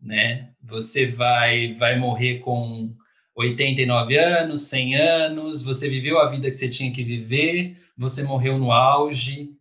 né? 0.00 0.52
Você 0.62 1.06
vai 1.06 1.74
vai 1.74 1.98
morrer 1.98 2.38
com 2.40 2.94
89 3.34 4.18
anos, 4.18 4.68
100 4.68 4.94
anos, 4.96 5.62
você 5.62 5.88
viveu 5.88 6.18
a 6.18 6.28
vida 6.28 6.48
que 6.48 6.56
você 6.56 6.68
tinha 6.68 6.92
que 6.92 7.04
viver, 7.04 7.76
você 7.96 8.22
morreu 8.22 8.58
no 8.58 8.72
auge. 8.72 9.54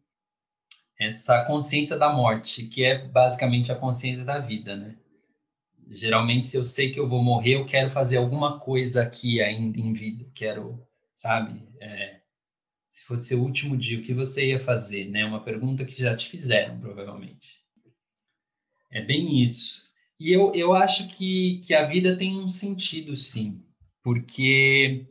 Essa 0.99 1.45
consciência 1.45 1.95
da 1.95 2.11
morte, 2.11 2.65
que 2.65 2.83
é 2.83 2.97
basicamente 2.97 3.71
a 3.71 3.75
consciência 3.75 4.25
da 4.25 4.39
vida, 4.39 4.75
né? 4.75 4.95
geralmente, 5.89 6.47
se 6.47 6.57
eu 6.57 6.65
sei 6.65 6.91
que 6.91 6.99
eu 6.99 7.07
vou 7.07 7.23
morrer, 7.23 7.55
eu 7.55 7.65
quero 7.65 7.89
fazer 7.89 8.17
alguma 8.17 8.59
coisa 8.59 9.01
aqui 9.01 9.41
ainda 9.41 9.79
em 9.79 9.93
vida. 9.93 10.25
Quero, 10.33 10.85
sabe? 11.15 11.61
É, 11.79 12.21
se 12.89 13.03
fosse 13.05 13.35
o 13.35 13.41
último 13.41 13.77
dia, 13.77 13.99
o 13.99 14.03
que 14.03 14.13
você 14.13 14.47
ia 14.47 14.59
fazer? 14.59 15.09
Né? 15.09 15.25
Uma 15.25 15.43
pergunta 15.43 15.85
que 15.85 15.97
já 15.97 16.15
te 16.15 16.29
fizeram, 16.29 16.79
provavelmente. 16.79 17.57
É 18.91 19.01
bem 19.01 19.41
isso. 19.41 19.86
E 20.19 20.31
eu, 20.31 20.51
eu 20.53 20.73
acho 20.73 21.07
que, 21.09 21.59
que 21.65 21.73
a 21.73 21.85
vida 21.85 22.17
tem 22.17 22.39
um 22.39 22.47
sentido, 22.47 23.15
sim. 23.15 23.61
Porque 24.01 25.05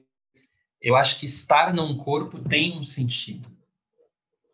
eu 0.81 0.97
acho 0.97 1.19
que 1.21 1.27
estar 1.27 1.73
num 1.73 1.97
corpo 1.97 2.39
tem 2.39 2.79
um 2.79 2.85
sentido. 2.85 3.49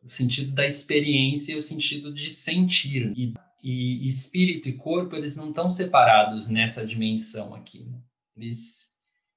O 0.03 0.09
sentido 0.09 0.53
da 0.53 0.67
experiência 0.67 1.53
e 1.53 1.57
o 1.57 1.61
sentido 1.61 2.13
de 2.13 2.29
sentir. 2.29 3.13
E 3.17 3.33
e 3.63 4.07
espírito 4.07 4.69
e 4.69 4.73
corpo 4.73 5.15
eles 5.15 5.37
não 5.37 5.51
estão 5.51 5.71
separados 5.71 6.49
nessa 6.49 6.85
dimensão 6.85 7.55
aqui. 7.55 7.85
Né? 7.85 7.99
Eles 8.37 8.91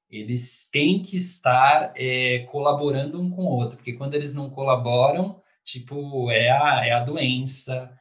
eles 0.10 0.70
têm 0.72 1.02
que 1.02 1.18
estar 1.18 1.92
é, 1.96 2.48
colaborando 2.52 3.20
um 3.20 3.30
com 3.30 3.44
o 3.44 3.50
outro, 3.50 3.76
porque 3.76 3.94
quando 3.94 4.14
eles 4.14 4.34
não 4.34 4.50
colaboram, 4.50 5.42
tipo 5.64 6.32
é 6.32 6.50
a, 6.50 6.86
é 6.86 6.92
a 6.92 7.04
doença, 7.04 7.92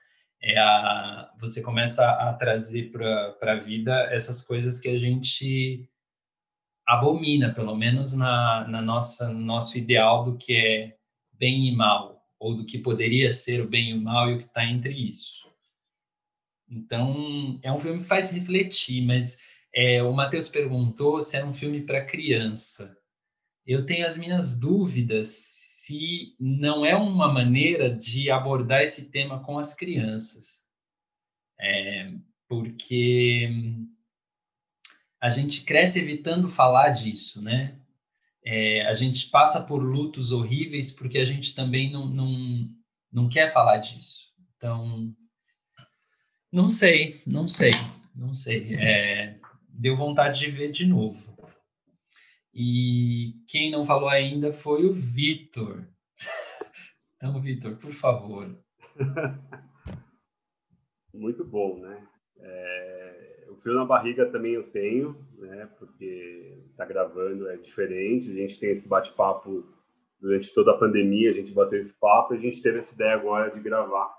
é 0.44 0.58
a 0.58 1.32
você 1.40 1.62
começa 1.62 2.06
a 2.06 2.32
trazer 2.34 2.90
para 2.92 3.52
a 3.52 3.58
vida 3.58 3.92
essas 4.12 4.42
coisas 4.42 4.78
que 4.78 4.88
a 4.88 4.96
gente 4.96 5.88
abomina, 6.86 7.52
pelo 7.52 7.74
menos 7.74 8.14
na, 8.14 8.66
na 8.68 8.82
nossa 8.82 9.32
nosso 9.32 9.78
ideal 9.78 10.24
do 10.24 10.36
que 10.36 10.54
é 10.54 10.96
bem 11.32 11.68
e 11.68 11.74
mal, 11.74 12.22
ou 12.38 12.54
do 12.54 12.66
que 12.66 12.78
poderia 12.78 13.30
ser 13.30 13.62
o 13.62 13.68
bem 13.68 13.90
e 13.90 13.94
o 13.94 14.00
mal 14.00 14.30
e 14.30 14.34
o 14.34 14.38
que 14.38 14.44
está 14.44 14.64
entre 14.66 14.92
isso. 14.92 15.50
Então, 16.68 17.58
é 17.62 17.72
um 17.72 17.78
filme 17.78 18.00
que 18.00 18.06
faz 18.06 18.30
refletir, 18.30 19.04
mas 19.04 19.38
é, 19.74 20.02
o 20.02 20.12
Matheus 20.12 20.48
perguntou 20.48 21.20
se 21.20 21.36
é 21.36 21.44
um 21.44 21.54
filme 21.54 21.82
para 21.82 22.04
criança. 22.04 22.96
Eu 23.66 23.86
tenho 23.86 24.06
as 24.06 24.16
minhas 24.16 24.58
dúvidas 24.58 25.53
se 25.84 26.34
não 26.40 26.84
é 26.84 26.96
uma 26.96 27.30
maneira 27.30 27.94
de 27.94 28.30
abordar 28.30 28.82
esse 28.82 29.10
tema 29.10 29.40
com 29.40 29.58
as 29.58 29.74
crianças. 29.74 30.64
É, 31.60 32.10
porque 32.48 33.50
a 35.20 35.28
gente 35.28 35.62
cresce 35.64 35.98
evitando 35.98 36.48
falar 36.48 36.90
disso, 36.90 37.42
né? 37.42 37.78
É, 38.42 38.86
a 38.86 38.94
gente 38.94 39.28
passa 39.28 39.62
por 39.62 39.82
lutos 39.82 40.32
horríveis 40.32 40.90
porque 40.90 41.18
a 41.18 41.24
gente 41.24 41.54
também 41.54 41.90
não, 41.90 42.06
não, 42.06 42.68
não 43.12 43.28
quer 43.28 43.52
falar 43.52 43.76
disso. 43.76 44.32
Então, 44.56 45.14
não 46.50 46.66
sei, 46.66 47.20
não 47.26 47.46
sei, 47.46 47.72
não 48.14 48.34
sei. 48.34 48.74
É, 48.74 49.38
deu 49.68 49.94
vontade 49.96 50.38
de 50.38 50.50
ver 50.50 50.70
de 50.70 50.86
novo. 50.86 51.33
E 52.54 53.34
quem 53.48 53.70
não 53.70 53.84
falou 53.84 54.08
ainda 54.08 54.52
foi 54.52 54.86
o 54.86 54.92
Vitor. 54.92 55.84
Então, 57.16 57.40
Vitor, 57.40 57.74
por 57.76 57.92
favor. 57.92 58.54
Muito 61.14 61.42
bom, 61.42 61.80
né? 61.80 62.06
É, 62.38 63.46
o 63.48 63.56
frio 63.56 63.76
na 63.76 63.86
barriga 63.86 64.30
também 64.30 64.52
eu 64.52 64.70
tenho, 64.70 65.16
né? 65.38 65.66
Porque 65.78 66.62
tá 66.76 66.84
gravando 66.84 67.48
é 67.48 67.56
diferente. 67.56 68.30
A 68.30 68.34
gente 68.34 68.60
tem 68.60 68.72
esse 68.72 68.86
bate-papo 68.86 69.64
durante 70.20 70.52
toda 70.52 70.72
a 70.72 70.78
pandemia. 70.78 71.30
A 71.30 71.34
gente 71.34 71.52
bateu 71.52 71.80
esse 71.80 71.94
papo 71.98 72.34
a 72.34 72.36
gente 72.36 72.60
teve 72.60 72.80
essa 72.80 72.94
ideia 72.94 73.14
agora 73.14 73.50
de 73.50 73.60
gravar. 73.60 74.12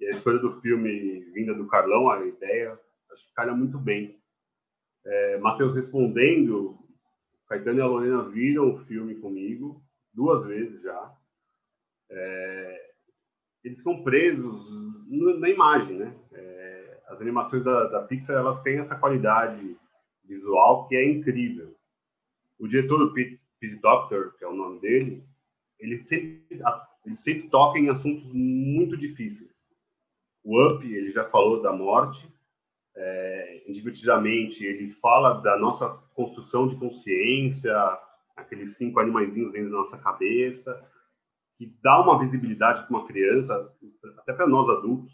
E 0.00 0.06
a 0.06 0.10
escolha 0.10 0.38
do 0.38 0.50
filme 0.60 1.20
vinda 1.32 1.54
do 1.54 1.68
Carlão, 1.68 2.10
a 2.10 2.26
ideia, 2.26 2.76
acho 3.12 3.28
que 3.28 3.34
calha 3.34 3.54
muito 3.54 3.78
bem. 3.78 4.18
É, 5.06 5.38
Matheus 5.38 5.74
respondendo, 5.74 6.83
Caetano 7.54 7.78
e 7.78 7.82
a 7.82 7.86
Lorena 7.86 8.22
viram 8.28 8.74
o 8.74 8.78
filme 8.84 9.14
comigo 9.16 9.80
duas 10.12 10.44
vezes 10.46 10.82
já. 10.82 11.12
É, 12.10 12.90
eles 13.62 13.78
ficam 13.78 14.02
presos 14.02 14.66
na 15.38 15.48
imagem, 15.48 15.96
né? 15.96 16.14
É, 16.32 17.00
as 17.08 17.20
animações 17.20 17.62
da, 17.62 17.86
da, 17.88 18.02
Pixar 18.02 18.36
elas 18.36 18.60
têm 18.62 18.78
essa 18.78 18.96
qualidade 18.96 19.76
visual 20.24 20.88
que 20.88 20.96
é 20.96 21.08
incrível. 21.08 21.76
O 22.58 22.66
diretor 22.66 22.98
do 22.98 23.12
Pete, 23.12 23.40
Pete 23.60 23.76
Doctor, 23.76 24.34
que 24.36 24.44
é 24.44 24.48
o 24.48 24.56
nome 24.56 24.80
dele, 24.80 25.24
ele 25.78 25.98
sempre, 25.98 26.60
ele 27.04 27.16
sempre 27.16 27.48
toca 27.48 27.78
em 27.78 27.88
assuntos 27.88 28.24
muito 28.32 28.96
difíceis. 28.96 29.52
O 30.42 30.60
Up, 30.66 30.84
ele 30.84 31.10
já 31.10 31.24
falou 31.28 31.62
da 31.62 31.72
morte, 31.72 32.28
é, 32.96 33.62
individualmente, 33.66 34.64
ele 34.64 34.90
fala 34.90 35.40
da 35.40 35.58
nossa 35.58 35.88
construção 36.14 36.68
de 36.68 36.76
consciência, 36.76 37.74
aqueles 38.36 38.76
cinco 38.76 39.00
animaizinhos 39.00 39.52
dentro 39.52 39.70
da 39.70 39.78
nossa 39.78 39.98
cabeça, 39.98 40.80
que 41.56 41.72
dá 41.82 42.00
uma 42.00 42.18
visibilidade 42.18 42.82
para 42.82 42.96
uma 42.96 43.06
criança, 43.06 43.72
até 44.18 44.32
para 44.32 44.46
nós 44.46 44.68
adultos. 44.68 45.12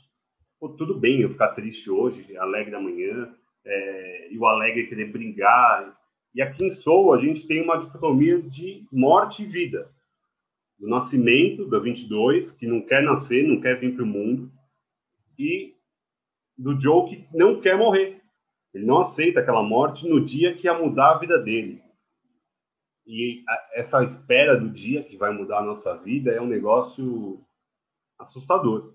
Pô, 0.58 0.68
tudo 0.70 0.98
bem 0.98 1.20
eu 1.20 1.30
ficar 1.30 1.48
triste 1.48 1.90
hoje, 1.90 2.36
alegre 2.36 2.74
amanhã, 2.74 3.34
é, 3.64 4.32
e 4.32 4.38
o 4.38 4.46
alegre 4.46 4.86
querer 4.86 5.10
brincar. 5.10 5.98
E 6.34 6.42
aqui 6.42 6.64
em 6.64 6.70
Soul, 6.70 7.12
a 7.12 7.18
gente 7.18 7.46
tem 7.46 7.62
uma 7.62 7.78
dicotomia 7.78 8.40
de 8.40 8.86
morte 8.92 9.42
e 9.42 9.46
vida. 9.46 9.90
Do 10.78 10.88
nascimento, 10.88 11.68
da 11.68 11.78
22, 11.78 12.52
que 12.52 12.66
não 12.66 12.80
quer 12.80 13.02
nascer, 13.02 13.46
não 13.46 13.60
quer 13.60 13.78
vir 13.78 13.94
para 13.94 14.04
o 14.04 14.06
mundo, 14.06 14.50
e 15.38 15.74
do 16.60 16.78
Joe 16.78 17.08
que 17.08 17.26
não 17.32 17.60
quer 17.60 17.76
morrer. 17.76 18.20
Ele 18.72 18.84
não 18.84 18.98
aceita 18.98 19.40
aquela 19.40 19.62
morte 19.62 20.08
no 20.08 20.24
dia 20.24 20.54
que 20.54 20.66
ia 20.66 20.78
mudar 20.78 21.12
a 21.12 21.18
vida 21.18 21.38
dele. 21.38 21.82
E 23.06 23.42
essa 23.72 24.04
espera 24.04 24.56
do 24.56 24.68
dia 24.68 25.02
que 25.02 25.16
vai 25.16 25.32
mudar 25.32 25.58
a 25.58 25.64
nossa 25.64 25.96
vida 25.96 26.30
é 26.30 26.40
um 26.40 26.46
negócio 26.46 27.40
assustador. 28.18 28.94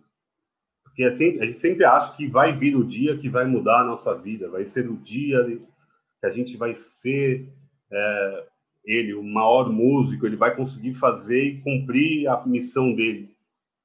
Porque 0.84 1.04
assim, 1.04 1.40
a 1.42 1.46
gente 1.46 1.58
sempre 1.58 1.84
acha 1.84 2.16
que 2.16 2.28
vai 2.28 2.56
vir 2.56 2.78
o 2.78 2.86
dia 2.86 3.18
que 3.18 3.28
vai 3.28 3.46
mudar 3.46 3.82
a 3.82 3.84
nossa 3.84 4.16
vida, 4.16 4.50
vai 4.50 4.64
ser 4.64 4.90
o 4.90 4.96
dia 4.96 5.44
que 5.46 6.26
a 6.26 6.30
gente 6.30 6.56
vai 6.56 6.74
ser 6.76 7.52
é, 7.92 8.48
ele, 8.86 9.14
o 9.14 9.24
maior 9.24 9.70
músico, 9.70 10.26
ele 10.26 10.38
vai 10.38 10.56
conseguir 10.56 10.94
fazer 10.94 11.44
e 11.44 11.62
cumprir 11.62 12.28
a 12.28 12.46
missão 12.46 12.94
dele. 12.94 13.36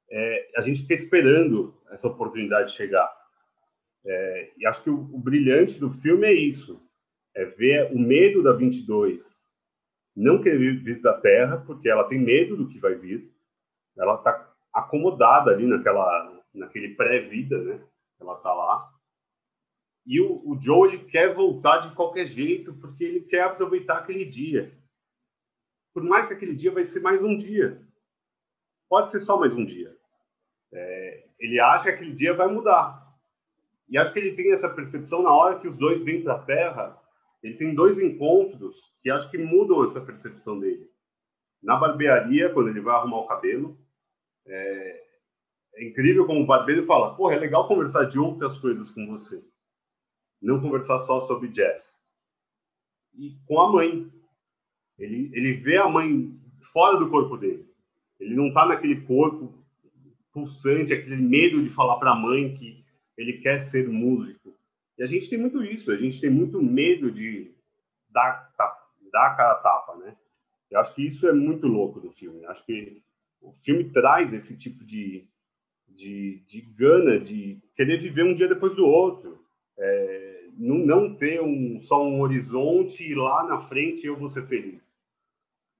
É, 0.09 0.51
a 0.57 0.61
gente 0.61 0.83
fica 0.83 0.95
esperando 0.95 1.75
essa 1.91 2.07
oportunidade 2.07 2.73
chegar. 2.73 3.20
É, 4.05 4.53
e 4.57 4.67
acho 4.67 4.83
que 4.83 4.91
o, 4.91 4.99
o, 5.13 5.19
brilhante 5.19 5.79
do 5.79 5.91
filme 5.91 6.27
é 6.27 6.33
isso: 6.33 6.81
é 7.35 7.45
ver 7.45 7.93
o 7.93 7.99
medo 7.99 8.43
da 8.43 8.53
22 8.53 9.41
não 10.15 10.43
querer 10.43 10.83
vir 10.83 11.01
da 11.01 11.19
Terra, 11.19 11.59
porque 11.59 11.89
ela 11.89 12.05
tem 12.05 12.19
medo 12.19 12.57
do 12.57 12.69
que 12.69 12.79
vai 12.79 12.95
vir. 12.95 13.33
Ela 13.97 14.17
está 14.17 14.53
acomodada 14.73 15.51
ali 15.51 15.67
naquela, 15.67 16.45
naquele 16.53 16.95
pré-vida, 16.95 17.59
né? 17.63 17.85
Ela 18.21 18.37
está 18.37 18.53
lá. 18.53 18.93
E 20.07 20.21
o, 20.21 20.49
o 20.49 20.61
Joe 20.61 20.89
ele 20.89 21.05
quer 21.05 21.35
voltar 21.35 21.79
de 21.79 21.95
qualquer 21.95 22.27
jeito, 22.27 22.75
porque 22.75 23.05
ele 23.05 23.21
quer 23.21 23.45
aproveitar 23.45 23.99
aquele 23.99 24.25
dia. 24.25 24.73
Por 25.93 26.03
mais 26.03 26.27
que 26.27 26.35
aquele 26.35 26.55
dia 26.55 26.71
vai 26.71 26.85
ser 26.85 27.01
mais 27.01 27.23
um 27.23 27.37
dia. 27.37 27.81
Pode 28.89 29.11
ser 29.11 29.21
só 29.21 29.39
mais 29.39 29.53
um 29.53 29.65
dia. 29.65 29.97
É, 30.73 31.29
ele 31.39 31.61
acha 31.61 31.85
que 31.85 31.91
aquele 31.91 32.15
dia 32.15 32.35
vai 32.35 32.49
mudar. 32.49 33.00
E 33.91 33.99
acho 33.99 34.13
que 34.13 34.21
ele 34.21 34.37
tem 34.37 34.53
essa 34.53 34.69
percepção 34.69 35.23
na 35.23 35.33
hora 35.33 35.59
que 35.59 35.67
os 35.67 35.77
dois 35.77 36.05
vêm 36.05 36.23
para 36.23 36.35
a 36.35 36.43
Terra. 36.43 36.97
Ele 37.43 37.57
tem 37.57 37.75
dois 37.75 37.99
encontros 37.99 38.77
que 39.03 39.11
acho 39.11 39.29
que 39.31 39.39
mudam 39.39 39.85
essa 39.85 40.01
percepção 40.01 40.61
dele. 40.61 40.89
Na 41.61 41.77
barbearia, 41.77 42.53
quando 42.53 42.69
ele 42.69 42.81
vai 42.81 42.95
arrumar 42.95 43.19
o 43.19 43.27
cabelo, 43.27 43.77
é, 44.47 45.03
é 45.75 45.85
incrível 45.89 46.25
como 46.25 46.43
o 46.43 46.47
barbeiro 46.47 46.87
fala: 46.87 47.17
Porra, 47.17 47.35
é 47.35 47.39
legal 47.39 47.67
conversar 47.67 48.05
de 48.05 48.19
outras 48.19 48.57
coisas 48.59 48.91
com 48.93 49.07
você. 49.09 49.43
Não 50.41 50.61
conversar 50.61 51.01
só 51.01 51.23
sobre 51.23 51.49
jazz. 51.49 51.99
E 53.15 53.37
com 53.47 53.61
a 53.61 53.73
mãe. 53.73 54.11
Ele, 54.97 55.31
ele 55.33 55.55
vê 55.55 55.79
a 55.79 55.89
mãe 55.89 56.39
fora 56.73 56.99
do 56.99 57.11
corpo 57.11 57.37
dele. 57.37 57.67
Ele 58.21 58.35
não 58.35 58.49
está 58.49 58.67
naquele 58.67 59.01
corpo 59.01 59.59
pulsante, 60.31 60.93
aquele 60.93 61.17
medo 61.17 61.63
de 61.63 61.71
falar 61.71 61.97
para 61.97 62.13
a 62.13 62.17
mãe 62.17 62.55
que 62.55 62.85
ele 63.21 63.35
quer 63.35 63.61
ser 63.61 63.89
músico. 63.89 64.57
E 64.99 65.03
a 65.03 65.07
gente 65.07 65.29
tem 65.29 65.39
muito 65.39 65.63
isso, 65.63 65.91
a 65.91 65.97
gente 65.97 66.21
tem 66.21 66.31
muito 66.31 66.63
medo 66.63 67.11
de 67.11 67.55
dar, 68.09 68.51
dar 69.13 69.27
a 69.27 69.35
cara 69.35 69.55
tapa, 69.57 69.97
né? 69.97 70.17
Eu 70.71 70.81
acho 70.81 70.95
que 70.95 71.07
isso 71.07 71.27
é 71.29 71.33
muito 71.33 71.67
louco 71.67 72.01
do 72.01 72.11
filme. 72.13 72.43
Eu 72.43 72.51
acho 72.51 72.65
que 72.65 73.03
o 73.41 73.53
filme 73.53 73.85
traz 73.91 74.33
esse 74.33 74.57
tipo 74.57 74.85
de, 74.85 75.29
de, 75.89 76.43
de 76.47 76.61
gana 76.61 77.19
de 77.19 77.61
querer 77.75 77.99
viver 77.99 78.25
um 78.25 78.35
dia 78.35 78.49
depois 78.49 78.75
do 78.75 78.87
outro. 78.87 79.45
É, 79.77 80.47
não, 80.57 80.79
não 80.79 81.15
ter 81.15 81.43
um, 81.43 81.81
só 81.83 82.07
um 82.07 82.21
horizonte 82.21 83.03
e 83.03 83.15
lá 83.15 83.45
na 83.45 83.61
frente 83.63 84.07
eu 84.07 84.17
vou 84.17 84.31
ser 84.31 84.47
feliz. 84.47 84.83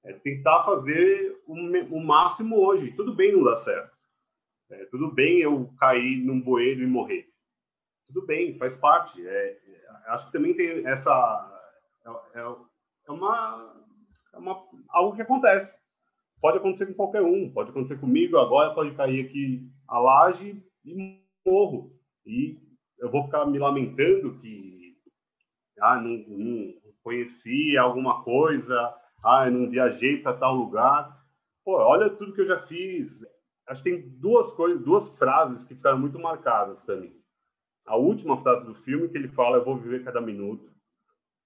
É 0.03 0.13
tentar 0.13 0.65
fazer 0.65 1.41
o, 1.47 1.55
o 1.55 2.05
máximo 2.05 2.57
hoje. 2.57 2.93
Tudo 2.93 3.15
bem 3.15 3.33
não 3.33 3.45
dar 3.45 3.59
certo. 3.59 3.97
É, 4.71 4.85
tudo 4.87 5.11
bem 5.11 5.41
eu 5.41 5.73
cair 5.79 6.17
num 6.25 6.41
bueiro 6.41 6.83
e 6.83 6.87
morrer. 6.87 7.30
Tudo 8.13 8.27
bem, 8.27 8.57
faz 8.59 8.77
parte. 8.77 9.27
É, 9.27 9.51
é 9.53 9.59
acho 10.09 10.27
que 10.27 10.33
também 10.33 10.55
tem 10.55 10.87
essa. 10.87 11.11
É, 12.05 12.41
é, 12.41 12.57
é 13.09 13.13
uma, 13.13 13.85
é 14.35 14.39
uma, 14.39 14.65
algo 14.89 15.15
que 15.15 15.23
acontece. 15.23 15.79
Pode 16.41 16.59
acontecer 16.59 16.87
com 16.87 16.95
qualquer 16.95 17.23
um. 17.23 17.51
Pode 17.53 17.71
acontecer 17.71 17.99
comigo 17.99 18.39
agora, 18.39 18.75
pode 18.75 18.95
cair 18.95 19.27
aqui 19.27 19.71
a 19.89 19.99
laje 19.99 20.63
e 20.85 21.23
morro. 21.47 21.93
E 22.27 22.59
eu 22.99 23.11
vou 23.11 23.25
ficar 23.25 23.47
me 23.47 23.59
lamentando 23.59 24.39
que 24.41 24.97
ah, 25.81 25.97
não, 25.97 26.11
não 26.29 26.75
conheci 27.03 27.77
alguma 27.77 28.23
coisa, 28.23 28.95
ah, 29.23 29.51
não 29.51 29.71
viajei 29.71 30.19
para 30.23 30.37
tal 30.37 30.55
lugar. 30.55 31.19
Pô, 31.65 31.77
olha 31.77 32.11
tudo 32.11 32.33
que 32.33 32.41
eu 32.41 32.47
já 32.47 32.59
fiz 32.59 33.21
acho 33.71 33.83
que 33.83 33.91
tem 33.91 34.09
duas 34.19 34.53
coisas, 34.53 34.83
duas 34.83 35.09
frases 35.11 35.65
que 35.65 35.75
ficaram 35.75 35.99
muito 35.99 36.19
marcadas 36.19 36.83
para 36.83 36.97
mim. 36.97 37.15
A 37.91 37.97
última 37.97 38.41
frase 38.41 38.65
do 38.65 38.73
filme 38.73 39.09
que 39.09 39.19
ele 39.19 39.27
fala, 39.27 39.57
eu 39.57 39.65
vou 39.65 39.77
viver 39.77 40.05
cada 40.05 40.21
minuto, 40.21 40.71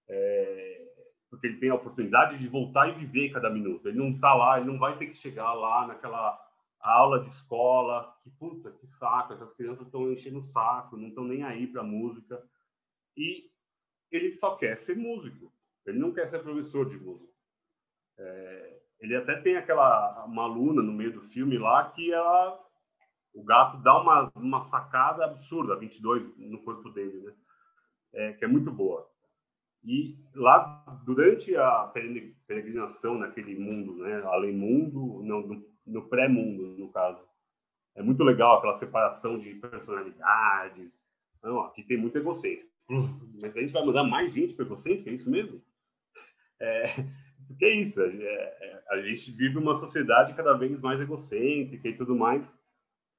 é, 0.07 0.93
porque 1.31 1.47
ele 1.47 1.57
tem 1.57 1.71
a 1.71 1.75
oportunidade 1.75 2.37
de 2.37 2.47
voltar 2.47 2.87
e 2.91 2.93
viver 2.93 3.31
cada 3.31 3.49
minuto. 3.49 3.89
Ele 3.89 3.97
não 3.97 4.11
está 4.11 4.35
lá, 4.35 4.59
ele 4.59 4.71
não 4.71 4.79
vai 4.79 4.99
ter 4.99 5.07
que 5.07 5.17
chegar 5.17 5.55
lá 5.55 5.87
naquela 5.87 6.39
aula 6.79 7.21
de 7.21 7.29
escola, 7.29 8.15
que 8.23 8.29
puta, 8.29 8.71
que 8.73 8.87
saco, 8.87 9.33
essas 9.33 9.55
crianças 9.55 9.87
estão 9.87 10.13
enchendo 10.13 10.41
o 10.41 10.43
saco, 10.43 10.99
não 10.99 11.09
estão 11.09 11.25
nem 11.25 11.43
aí 11.45 11.67
para 11.67 11.83
música. 11.83 12.45
E 13.17 13.51
ele 14.11 14.31
só 14.33 14.55
quer 14.55 14.77
ser 14.77 14.99
músico. 14.99 15.51
Ele 15.87 15.99
não 15.99 16.13
quer 16.13 16.29
ser 16.29 16.41
professor 16.41 16.87
de 16.87 16.99
música. 16.99 17.33
É, 18.19 18.81
ele 19.01 19.17
até 19.17 19.41
tem 19.41 19.57
aquela 19.57 20.27
uma 20.27 20.43
aluna 20.43 20.83
no 20.83 20.93
meio 20.93 21.15
do 21.15 21.23
filme 21.23 21.57
lá 21.57 21.91
que 21.91 22.13
ela 22.13 22.63
o 23.35 23.43
gato 23.43 23.79
dá 23.79 24.01
uma, 24.01 24.33
uma 24.37 24.65
sacada 24.67 25.25
absurda, 25.25 25.77
22 25.77 26.39
no 26.39 26.63
corpo 26.63 26.89
dele, 26.91 27.21
né? 27.21 27.33
É, 28.13 28.33
que 28.33 28.45
é 28.45 28.49
muito 28.49 28.71
boa. 28.71 29.11
E 29.83 30.17
lá, 30.35 31.03
durante 31.05 31.55
a 31.57 31.93
peregrinação 32.47 33.19
naquele 33.19 33.59
mundo, 33.59 33.97
né? 33.97 34.23
Além 34.27 34.53
mundo, 34.53 35.21
não, 35.25 35.67
no, 35.85 36.09
pré-mundo, 36.09 36.79
no 36.79 36.91
caso, 36.91 37.21
é 37.97 38.03
muito 38.03 38.23
legal 38.23 38.57
aquela 38.57 38.79
separação 38.79 39.37
de 39.37 39.53
personalidades. 39.57 40.97
Não, 41.43 41.61
aqui 41.65 41.83
tem 41.83 41.99
muito 41.99 42.17
egocêntrico. 42.17 42.71
Mas 43.41 43.57
a 43.57 43.61
gente 43.61 43.73
vai 43.73 43.85
mandar 43.85 44.05
mais 44.05 44.33
gente 44.33 44.55
para 44.55 44.65
egocêntrico, 44.65 45.09
é 45.09 45.13
isso 45.13 45.29
mesmo? 45.29 45.61
É, 46.61 46.85
porque 47.49 47.65
é 47.65 47.75
isso, 47.75 48.01
é, 48.01 48.07
é, 48.07 48.85
a 48.91 49.03
gente 49.03 49.33
vive 49.33 49.59
uma 49.59 49.77
sociedade 49.77 50.35
cada 50.35 50.57
vez 50.57 50.81
mais 50.81 51.01
egocêntrica 51.01 51.89
e 51.89 51.97
tudo 51.97 52.15
mais 52.15 52.64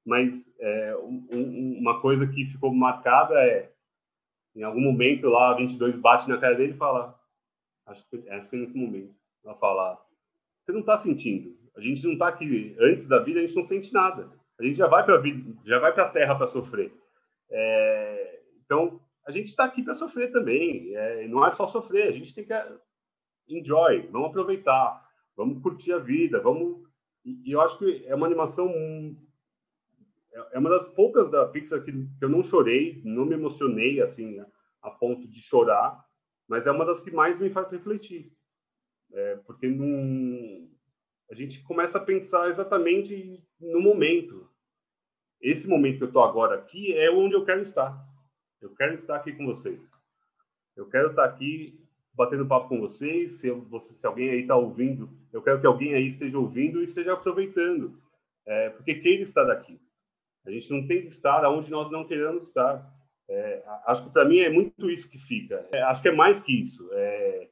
mas 0.06 0.48
é, 0.60 0.96
um, 0.98 1.78
uma 1.80 2.00
coisa 2.00 2.28
que 2.28 2.46
ficou 2.46 2.72
marcada 2.72 3.34
é, 3.44 3.72
em 4.54 4.62
algum 4.62 4.80
momento 4.80 5.28
lá, 5.28 5.50
a 5.50 5.54
22 5.54 5.98
bate 5.98 6.28
na 6.28 6.38
cara 6.38 6.54
dele 6.54 6.72
e 6.74 6.76
fala, 6.76 7.20
acho 7.86 8.08
que, 8.08 8.28
acho 8.30 8.48
que 8.48 8.56
é 8.56 8.60
nesse 8.60 8.76
momento, 8.76 9.12
ela 9.44 9.56
fala, 9.56 10.00
você 10.62 10.70
não 10.70 10.80
está 10.80 10.96
sentindo, 10.96 11.58
a 11.76 11.80
gente 11.80 12.04
não 12.04 12.12
está 12.12 12.28
aqui, 12.28 12.76
antes 12.78 13.08
da 13.08 13.18
vida 13.18 13.40
a 13.40 13.42
gente 13.42 13.56
não 13.56 13.64
sente 13.64 13.92
nada, 13.92 14.30
a 14.58 14.64
gente 14.64 14.76
já 14.76 14.86
vai 14.86 15.04
para 15.04 15.16
a 15.16 15.20
vida, 15.20 15.52
já 15.64 15.80
vai 15.80 15.92
para 15.92 16.04
a 16.04 16.10
terra 16.10 16.36
para 16.36 16.46
sofrer. 16.46 16.94
É, 17.50 18.42
então, 18.64 19.00
a 19.26 19.32
gente 19.32 19.48
está 19.48 19.64
aqui 19.64 19.82
para 19.82 19.94
sofrer 19.94 20.30
também, 20.30 20.94
é, 20.94 21.26
não 21.26 21.44
é 21.44 21.50
só 21.50 21.66
sofrer, 21.66 22.08
a 22.08 22.12
gente 22.12 22.32
tem 22.32 22.44
que 22.44 22.54
enjoy, 23.48 24.08
vamos 24.12 24.28
aproveitar, 24.28 25.04
vamos 25.36 25.60
curtir 25.62 25.92
a 25.92 25.98
vida, 25.98 26.40
vamos... 26.40 26.86
E 27.24 27.50
eu 27.50 27.60
acho 27.60 27.76
que 27.78 28.04
é 28.06 28.14
uma 28.14 28.26
animação 28.26 28.72
é, 30.36 30.56
é 30.56 30.58
uma 30.58 30.70
das 30.70 30.88
poucas 30.90 31.30
da 31.30 31.46
Pixar 31.46 31.82
que, 31.82 31.92
que 31.92 32.24
eu 32.24 32.28
não 32.28 32.42
chorei, 32.42 33.00
não 33.04 33.24
me 33.24 33.34
emocionei 33.34 34.00
assim 34.02 34.38
a 34.82 34.90
ponto 34.90 35.26
de 35.26 35.40
chorar, 35.40 36.04
mas 36.46 36.66
é 36.66 36.70
uma 36.70 36.84
das 36.84 37.00
que 37.00 37.10
mais 37.10 37.40
me 37.40 37.50
faz 37.50 37.72
refletir, 37.72 38.32
é, 39.12 39.36
porque 39.46 39.66
não, 39.68 40.68
a 41.30 41.34
gente 41.34 41.62
começa 41.62 41.98
a 41.98 42.04
pensar 42.04 42.48
exatamente 42.48 43.42
no 43.60 43.80
momento. 43.80 44.48
Esse 45.40 45.66
momento 45.66 45.98
que 45.98 46.04
eu 46.04 46.08
estou 46.08 46.22
agora 46.22 46.56
aqui 46.56 46.94
é 46.94 47.10
onde 47.10 47.34
eu 47.34 47.44
quero 47.44 47.62
estar. 47.62 48.06
Eu 48.60 48.74
quero 48.74 48.94
estar 48.94 49.16
aqui 49.16 49.32
com 49.32 49.44
vocês. 49.44 49.80
Eu 50.76 50.88
quero 50.88 51.10
estar 51.10 51.24
aqui 51.24 51.80
batendo 52.14 52.46
papo 52.46 52.68
com 52.68 52.80
vocês. 52.80 53.32
Se, 53.32 53.50
você, 53.50 53.94
se 53.94 54.06
alguém 54.06 54.30
aí 54.30 54.40
está 54.42 54.56
ouvindo, 54.56 55.10
eu 55.32 55.42
quero 55.42 55.60
que 55.60 55.66
alguém 55.66 55.94
aí 55.94 56.06
esteja 56.06 56.38
ouvindo 56.38 56.80
e 56.80 56.84
esteja 56.84 57.12
aproveitando, 57.12 58.00
é, 58.46 58.70
porque 58.70 58.94
queira 58.94 59.22
estar 59.22 59.50
aqui. 59.50 59.80
A 60.46 60.50
gente 60.50 60.70
não 60.70 60.86
tem 60.86 61.02
que 61.02 61.08
estar 61.08 61.48
onde 61.50 61.70
nós 61.70 61.90
não 61.90 62.06
queremos 62.06 62.44
estar. 62.44 62.88
É, 63.28 63.62
acho 63.86 64.04
que 64.04 64.10
para 64.10 64.24
mim 64.24 64.38
é 64.38 64.48
muito 64.48 64.88
isso 64.88 65.08
que 65.08 65.18
fica. 65.18 65.66
É, 65.74 65.82
acho 65.82 66.00
que 66.00 66.08
é 66.08 66.14
mais 66.14 66.40
que 66.40 66.52
isso. 66.52 66.88
É, 66.92 67.48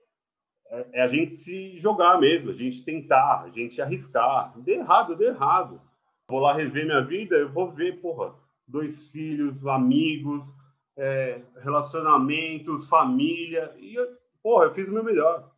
é, 0.69 0.87
é, 0.93 1.03
a 1.03 1.09
gente 1.09 1.37
se 1.37 1.77
jogar 1.77 2.19
mesmo, 2.19 2.51
a 2.51 2.55
gente 2.55 2.85
tentar, 2.85 3.43
a 3.43 3.51
gente 3.51 3.81
arriscar. 3.83 4.55
Dê 4.61 4.75
errado, 4.75 5.17
dê 5.17 5.27
errado. 5.27 5.81
Vou 6.29 6.41
lá 6.41 6.55
rever 6.55 6.87
minha 6.87 7.03
vida, 7.03 7.37
eu 7.37 7.53
vou 7.53 7.71
ver, 7.71 8.01
porra, 8.01 8.35
dois 8.67 9.11
filhos, 9.11 9.67
amigos, 9.67 10.43
é, 10.97 11.43
relacionamentos, 11.61 12.89
família. 12.89 13.75
E, 13.79 13.95
eu, 13.95 14.07
porra, 14.43 14.67
eu 14.67 14.75
fiz 14.75 14.89
o 14.89 14.93
meu 14.93 15.05
melhor. 15.05 15.53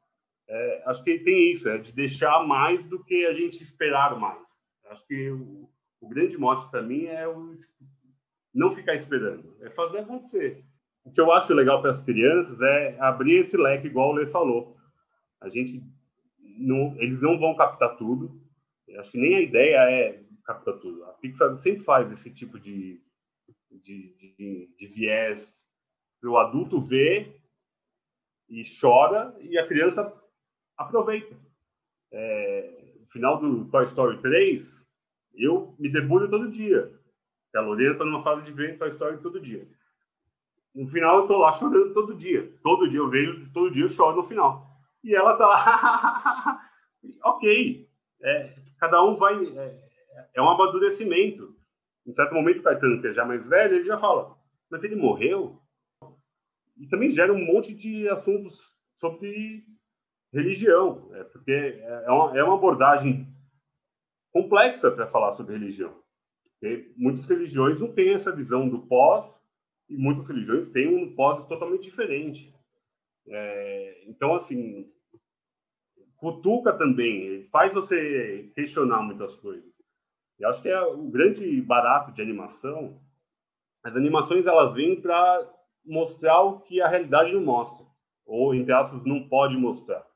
É, 0.48 0.82
acho 0.86 1.02
que 1.02 1.18
tem 1.18 1.52
isso, 1.52 1.68
é 1.68 1.76
de 1.76 1.92
deixar 1.92 2.46
mais 2.46 2.84
do 2.84 3.02
que 3.02 3.26
a 3.26 3.32
gente 3.32 3.62
esperar 3.62 4.18
mais. 4.18 4.40
Acho 4.90 5.06
que 5.06 5.30
o, 5.30 5.68
o 6.00 6.08
grande 6.08 6.36
mote 6.36 6.70
para 6.70 6.82
mim 6.82 7.04
é 7.04 7.26
o 7.26 7.54
não 8.54 8.72
ficar 8.72 8.94
esperando, 8.94 9.54
é 9.60 9.70
fazer 9.70 9.98
acontecer. 9.98 10.64
O 11.04 11.12
que 11.12 11.20
eu 11.20 11.30
acho 11.30 11.54
legal 11.54 11.80
para 11.80 11.90
as 11.90 12.02
crianças 12.02 12.60
é 12.60 12.98
abrir 12.98 13.36
esse 13.36 13.56
leque, 13.56 13.86
igual 13.86 14.10
o 14.10 14.12
Lê 14.12 14.26
falou. 14.26 14.76
A 15.40 15.48
gente 15.48 15.82
não, 16.58 16.96
eles 16.98 17.20
não 17.20 17.38
vão 17.38 17.54
captar 17.54 17.96
tudo. 17.96 18.40
Eu 18.88 19.00
acho 19.00 19.12
que 19.12 19.18
nem 19.18 19.36
a 19.36 19.40
ideia 19.40 19.76
é 19.90 20.24
captar 20.44 20.74
tudo. 20.78 21.04
A 21.04 21.12
Pixar 21.12 21.54
sempre 21.56 21.82
faz 21.82 22.10
esse 22.10 22.32
tipo 22.32 22.58
de, 22.58 23.00
de, 23.70 24.16
de, 24.36 24.74
de 24.76 24.86
viés 24.86 25.66
para 26.20 26.30
o 26.30 26.38
adulto 26.38 26.80
ver 26.80 27.40
e 28.48 28.64
chora 28.80 29.36
e 29.40 29.58
a 29.58 29.66
criança 29.66 30.12
aproveita. 30.76 31.36
É, 32.12 32.94
no 33.00 33.06
final 33.08 33.38
do 33.38 33.66
Toy 33.66 33.84
Story 33.84 34.20
3, 34.22 34.85
eu 35.36 35.74
me 35.78 35.88
debulho 35.88 36.28
todo 36.28 36.50
dia. 36.50 36.92
A 37.54 37.60
Lorena 37.60 37.92
está 37.92 38.04
numa 38.04 38.22
fase 38.22 38.44
de 38.44 38.52
ver 38.52 38.76
Toy 38.76 38.90
Story 38.90 39.18
todo 39.18 39.40
dia. 39.40 39.66
No 40.74 40.86
final, 40.88 41.16
eu 41.16 41.22
estou 41.22 41.38
lá 41.38 41.52
chorando 41.54 41.94
todo 41.94 42.14
dia. 42.14 42.52
Todo 42.62 42.88
dia 42.88 43.00
eu 43.00 43.08
vejo, 43.08 43.50
todo 43.52 43.70
dia 43.70 43.84
eu 43.84 43.88
choro 43.88 44.16
no 44.16 44.24
final. 44.24 44.66
E 45.02 45.14
ela 45.14 45.32
está 45.32 45.46
lá. 45.46 46.70
ok. 47.24 47.88
É, 48.22 48.54
cada 48.78 49.02
um 49.02 49.14
vai. 49.14 49.42
É, 49.56 49.88
é, 50.34 50.42
um 50.42 50.50
amadurecimento. 50.50 51.56
Em 52.06 52.12
certo 52.12 52.34
momento, 52.34 52.60
o 52.60 52.62
Caetano, 52.62 53.00
que 53.00 53.08
é 53.08 53.12
já 53.12 53.24
mais 53.24 53.48
velho, 53.48 53.76
ele 53.76 53.86
já 53.86 53.98
fala: 53.98 54.36
Mas 54.70 54.84
ele 54.84 54.96
morreu? 54.96 55.58
E 56.76 56.86
também 56.88 57.10
gera 57.10 57.32
um 57.32 57.42
monte 57.42 57.74
de 57.74 58.06
assuntos 58.10 58.60
sobre 59.00 59.64
religião, 60.32 61.08
é, 61.14 61.24
porque 61.24 61.80
é 61.80 62.10
uma, 62.10 62.38
é 62.38 62.44
uma 62.44 62.54
abordagem 62.54 63.26
complexa 64.36 64.90
para 64.90 65.06
falar 65.06 65.32
sobre 65.32 65.54
religião. 65.54 65.94
Muitas 66.94 67.24
religiões 67.24 67.80
não 67.80 67.90
têm 67.92 68.12
essa 68.12 68.34
visão 68.34 68.68
do 68.68 68.80
pós 68.80 69.42
e 69.88 69.96
muitas 69.96 70.26
religiões 70.28 70.68
têm 70.68 70.88
um 70.88 71.14
pós 71.14 71.46
totalmente 71.46 71.84
diferente. 71.84 72.54
É, 73.28 74.04
então, 74.06 74.34
assim, 74.34 74.92
cutuca 76.16 76.74
também, 76.74 77.44
faz 77.50 77.72
você 77.72 78.50
questionar 78.54 79.00
muitas 79.00 79.34
coisas. 79.36 79.82
E 80.38 80.44
acho 80.44 80.60
que 80.60 80.68
é 80.68 80.80
o 80.82 81.04
grande 81.04 81.62
barato 81.62 82.12
de 82.12 82.20
animação. 82.20 83.00
As 83.82 83.96
animações 83.96 84.44
elas 84.44 84.74
vêm 84.74 85.00
para 85.00 85.50
mostrar 85.82 86.42
o 86.42 86.60
que 86.60 86.82
a 86.82 86.88
realidade 86.88 87.32
não 87.32 87.40
mostra, 87.40 87.86
ou 88.26 88.54
entre 88.54 88.72
aspas 88.72 89.06
não 89.06 89.26
pode 89.28 89.56
mostrar. 89.56 90.06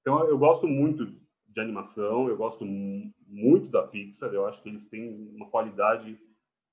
Então, 0.00 0.24
eu 0.24 0.38
gosto 0.38 0.66
muito 0.66 1.19
de 1.52 1.60
animação, 1.60 2.28
eu 2.28 2.36
gosto 2.36 2.64
muito 2.64 3.68
da 3.68 3.82
Pixar, 3.82 4.32
eu 4.32 4.46
acho 4.46 4.62
que 4.62 4.68
eles 4.68 4.84
têm 4.88 5.30
uma 5.34 5.48
qualidade 5.48 6.18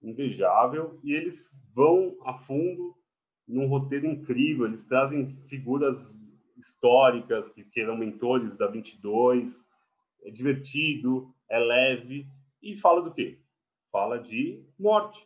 invejável 0.01 0.99
e 1.03 1.13
eles 1.13 1.51
vão 1.73 2.15
a 2.23 2.33
fundo 2.33 2.95
num 3.47 3.67
roteiro 3.67 4.05
incrível, 4.05 4.65
eles 4.65 4.83
trazem 4.83 5.35
figuras 5.47 6.19
históricas 6.57 7.49
que, 7.49 7.63
que 7.63 7.81
eram 7.81 7.97
mentores 7.97 8.57
da 8.57 8.67
22, 8.67 9.65
é 10.23 10.31
divertido, 10.31 11.33
é 11.49 11.59
leve 11.59 12.27
e 12.61 12.75
fala 12.75 13.01
do 13.01 13.13
quê? 13.13 13.39
Fala 13.91 14.19
de 14.19 14.63
morte, 14.77 15.25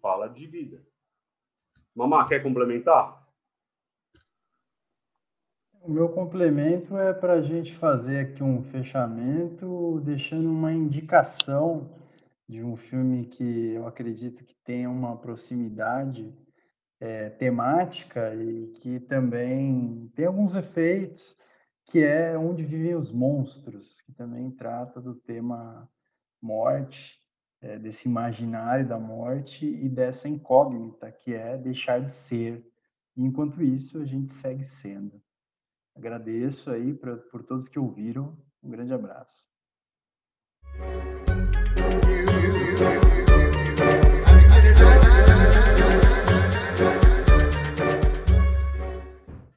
fala 0.00 0.28
de 0.28 0.46
vida. 0.46 0.84
Mamá, 1.94 2.28
quer 2.28 2.42
complementar? 2.42 3.25
O 5.86 5.90
meu 5.92 6.08
complemento 6.08 6.98
é 6.98 7.14
para 7.14 7.34
a 7.34 7.40
gente 7.40 7.72
fazer 7.76 8.18
aqui 8.18 8.42
um 8.42 8.60
fechamento, 8.60 10.00
deixando 10.04 10.50
uma 10.50 10.72
indicação 10.72 11.88
de 12.48 12.60
um 12.60 12.76
filme 12.76 13.26
que 13.26 13.74
eu 13.74 13.86
acredito 13.86 14.44
que 14.44 14.56
tem 14.64 14.88
uma 14.88 15.16
proximidade 15.16 16.34
é, 16.98 17.30
temática 17.30 18.34
e 18.34 18.66
que 18.80 18.98
também 18.98 20.10
tem 20.16 20.24
alguns 20.24 20.56
efeitos, 20.56 21.38
que 21.84 22.00
é 22.00 22.36
Onde 22.36 22.64
Vivem 22.64 22.96
os 22.96 23.12
Monstros, 23.12 24.00
que 24.00 24.12
também 24.12 24.50
trata 24.50 25.00
do 25.00 25.14
tema 25.14 25.88
morte, 26.42 27.20
é, 27.60 27.78
desse 27.78 28.08
imaginário 28.08 28.88
da 28.88 28.98
morte 28.98 29.64
e 29.64 29.88
dessa 29.88 30.28
incógnita 30.28 31.12
que 31.12 31.32
é 31.32 31.56
deixar 31.56 32.00
de 32.00 32.12
ser. 32.12 32.66
E, 33.16 33.22
enquanto 33.22 33.62
isso, 33.62 34.00
a 34.00 34.04
gente 34.04 34.32
segue 34.32 34.64
sendo. 34.64 35.24
Agradeço 35.96 36.70
aí 36.70 36.92
pra, 36.92 37.16
por 37.16 37.42
todos 37.42 37.68
que 37.68 37.78
ouviram. 37.78 38.36
Um 38.62 38.68
grande 38.68 38.92
abraço. 38.92 39.42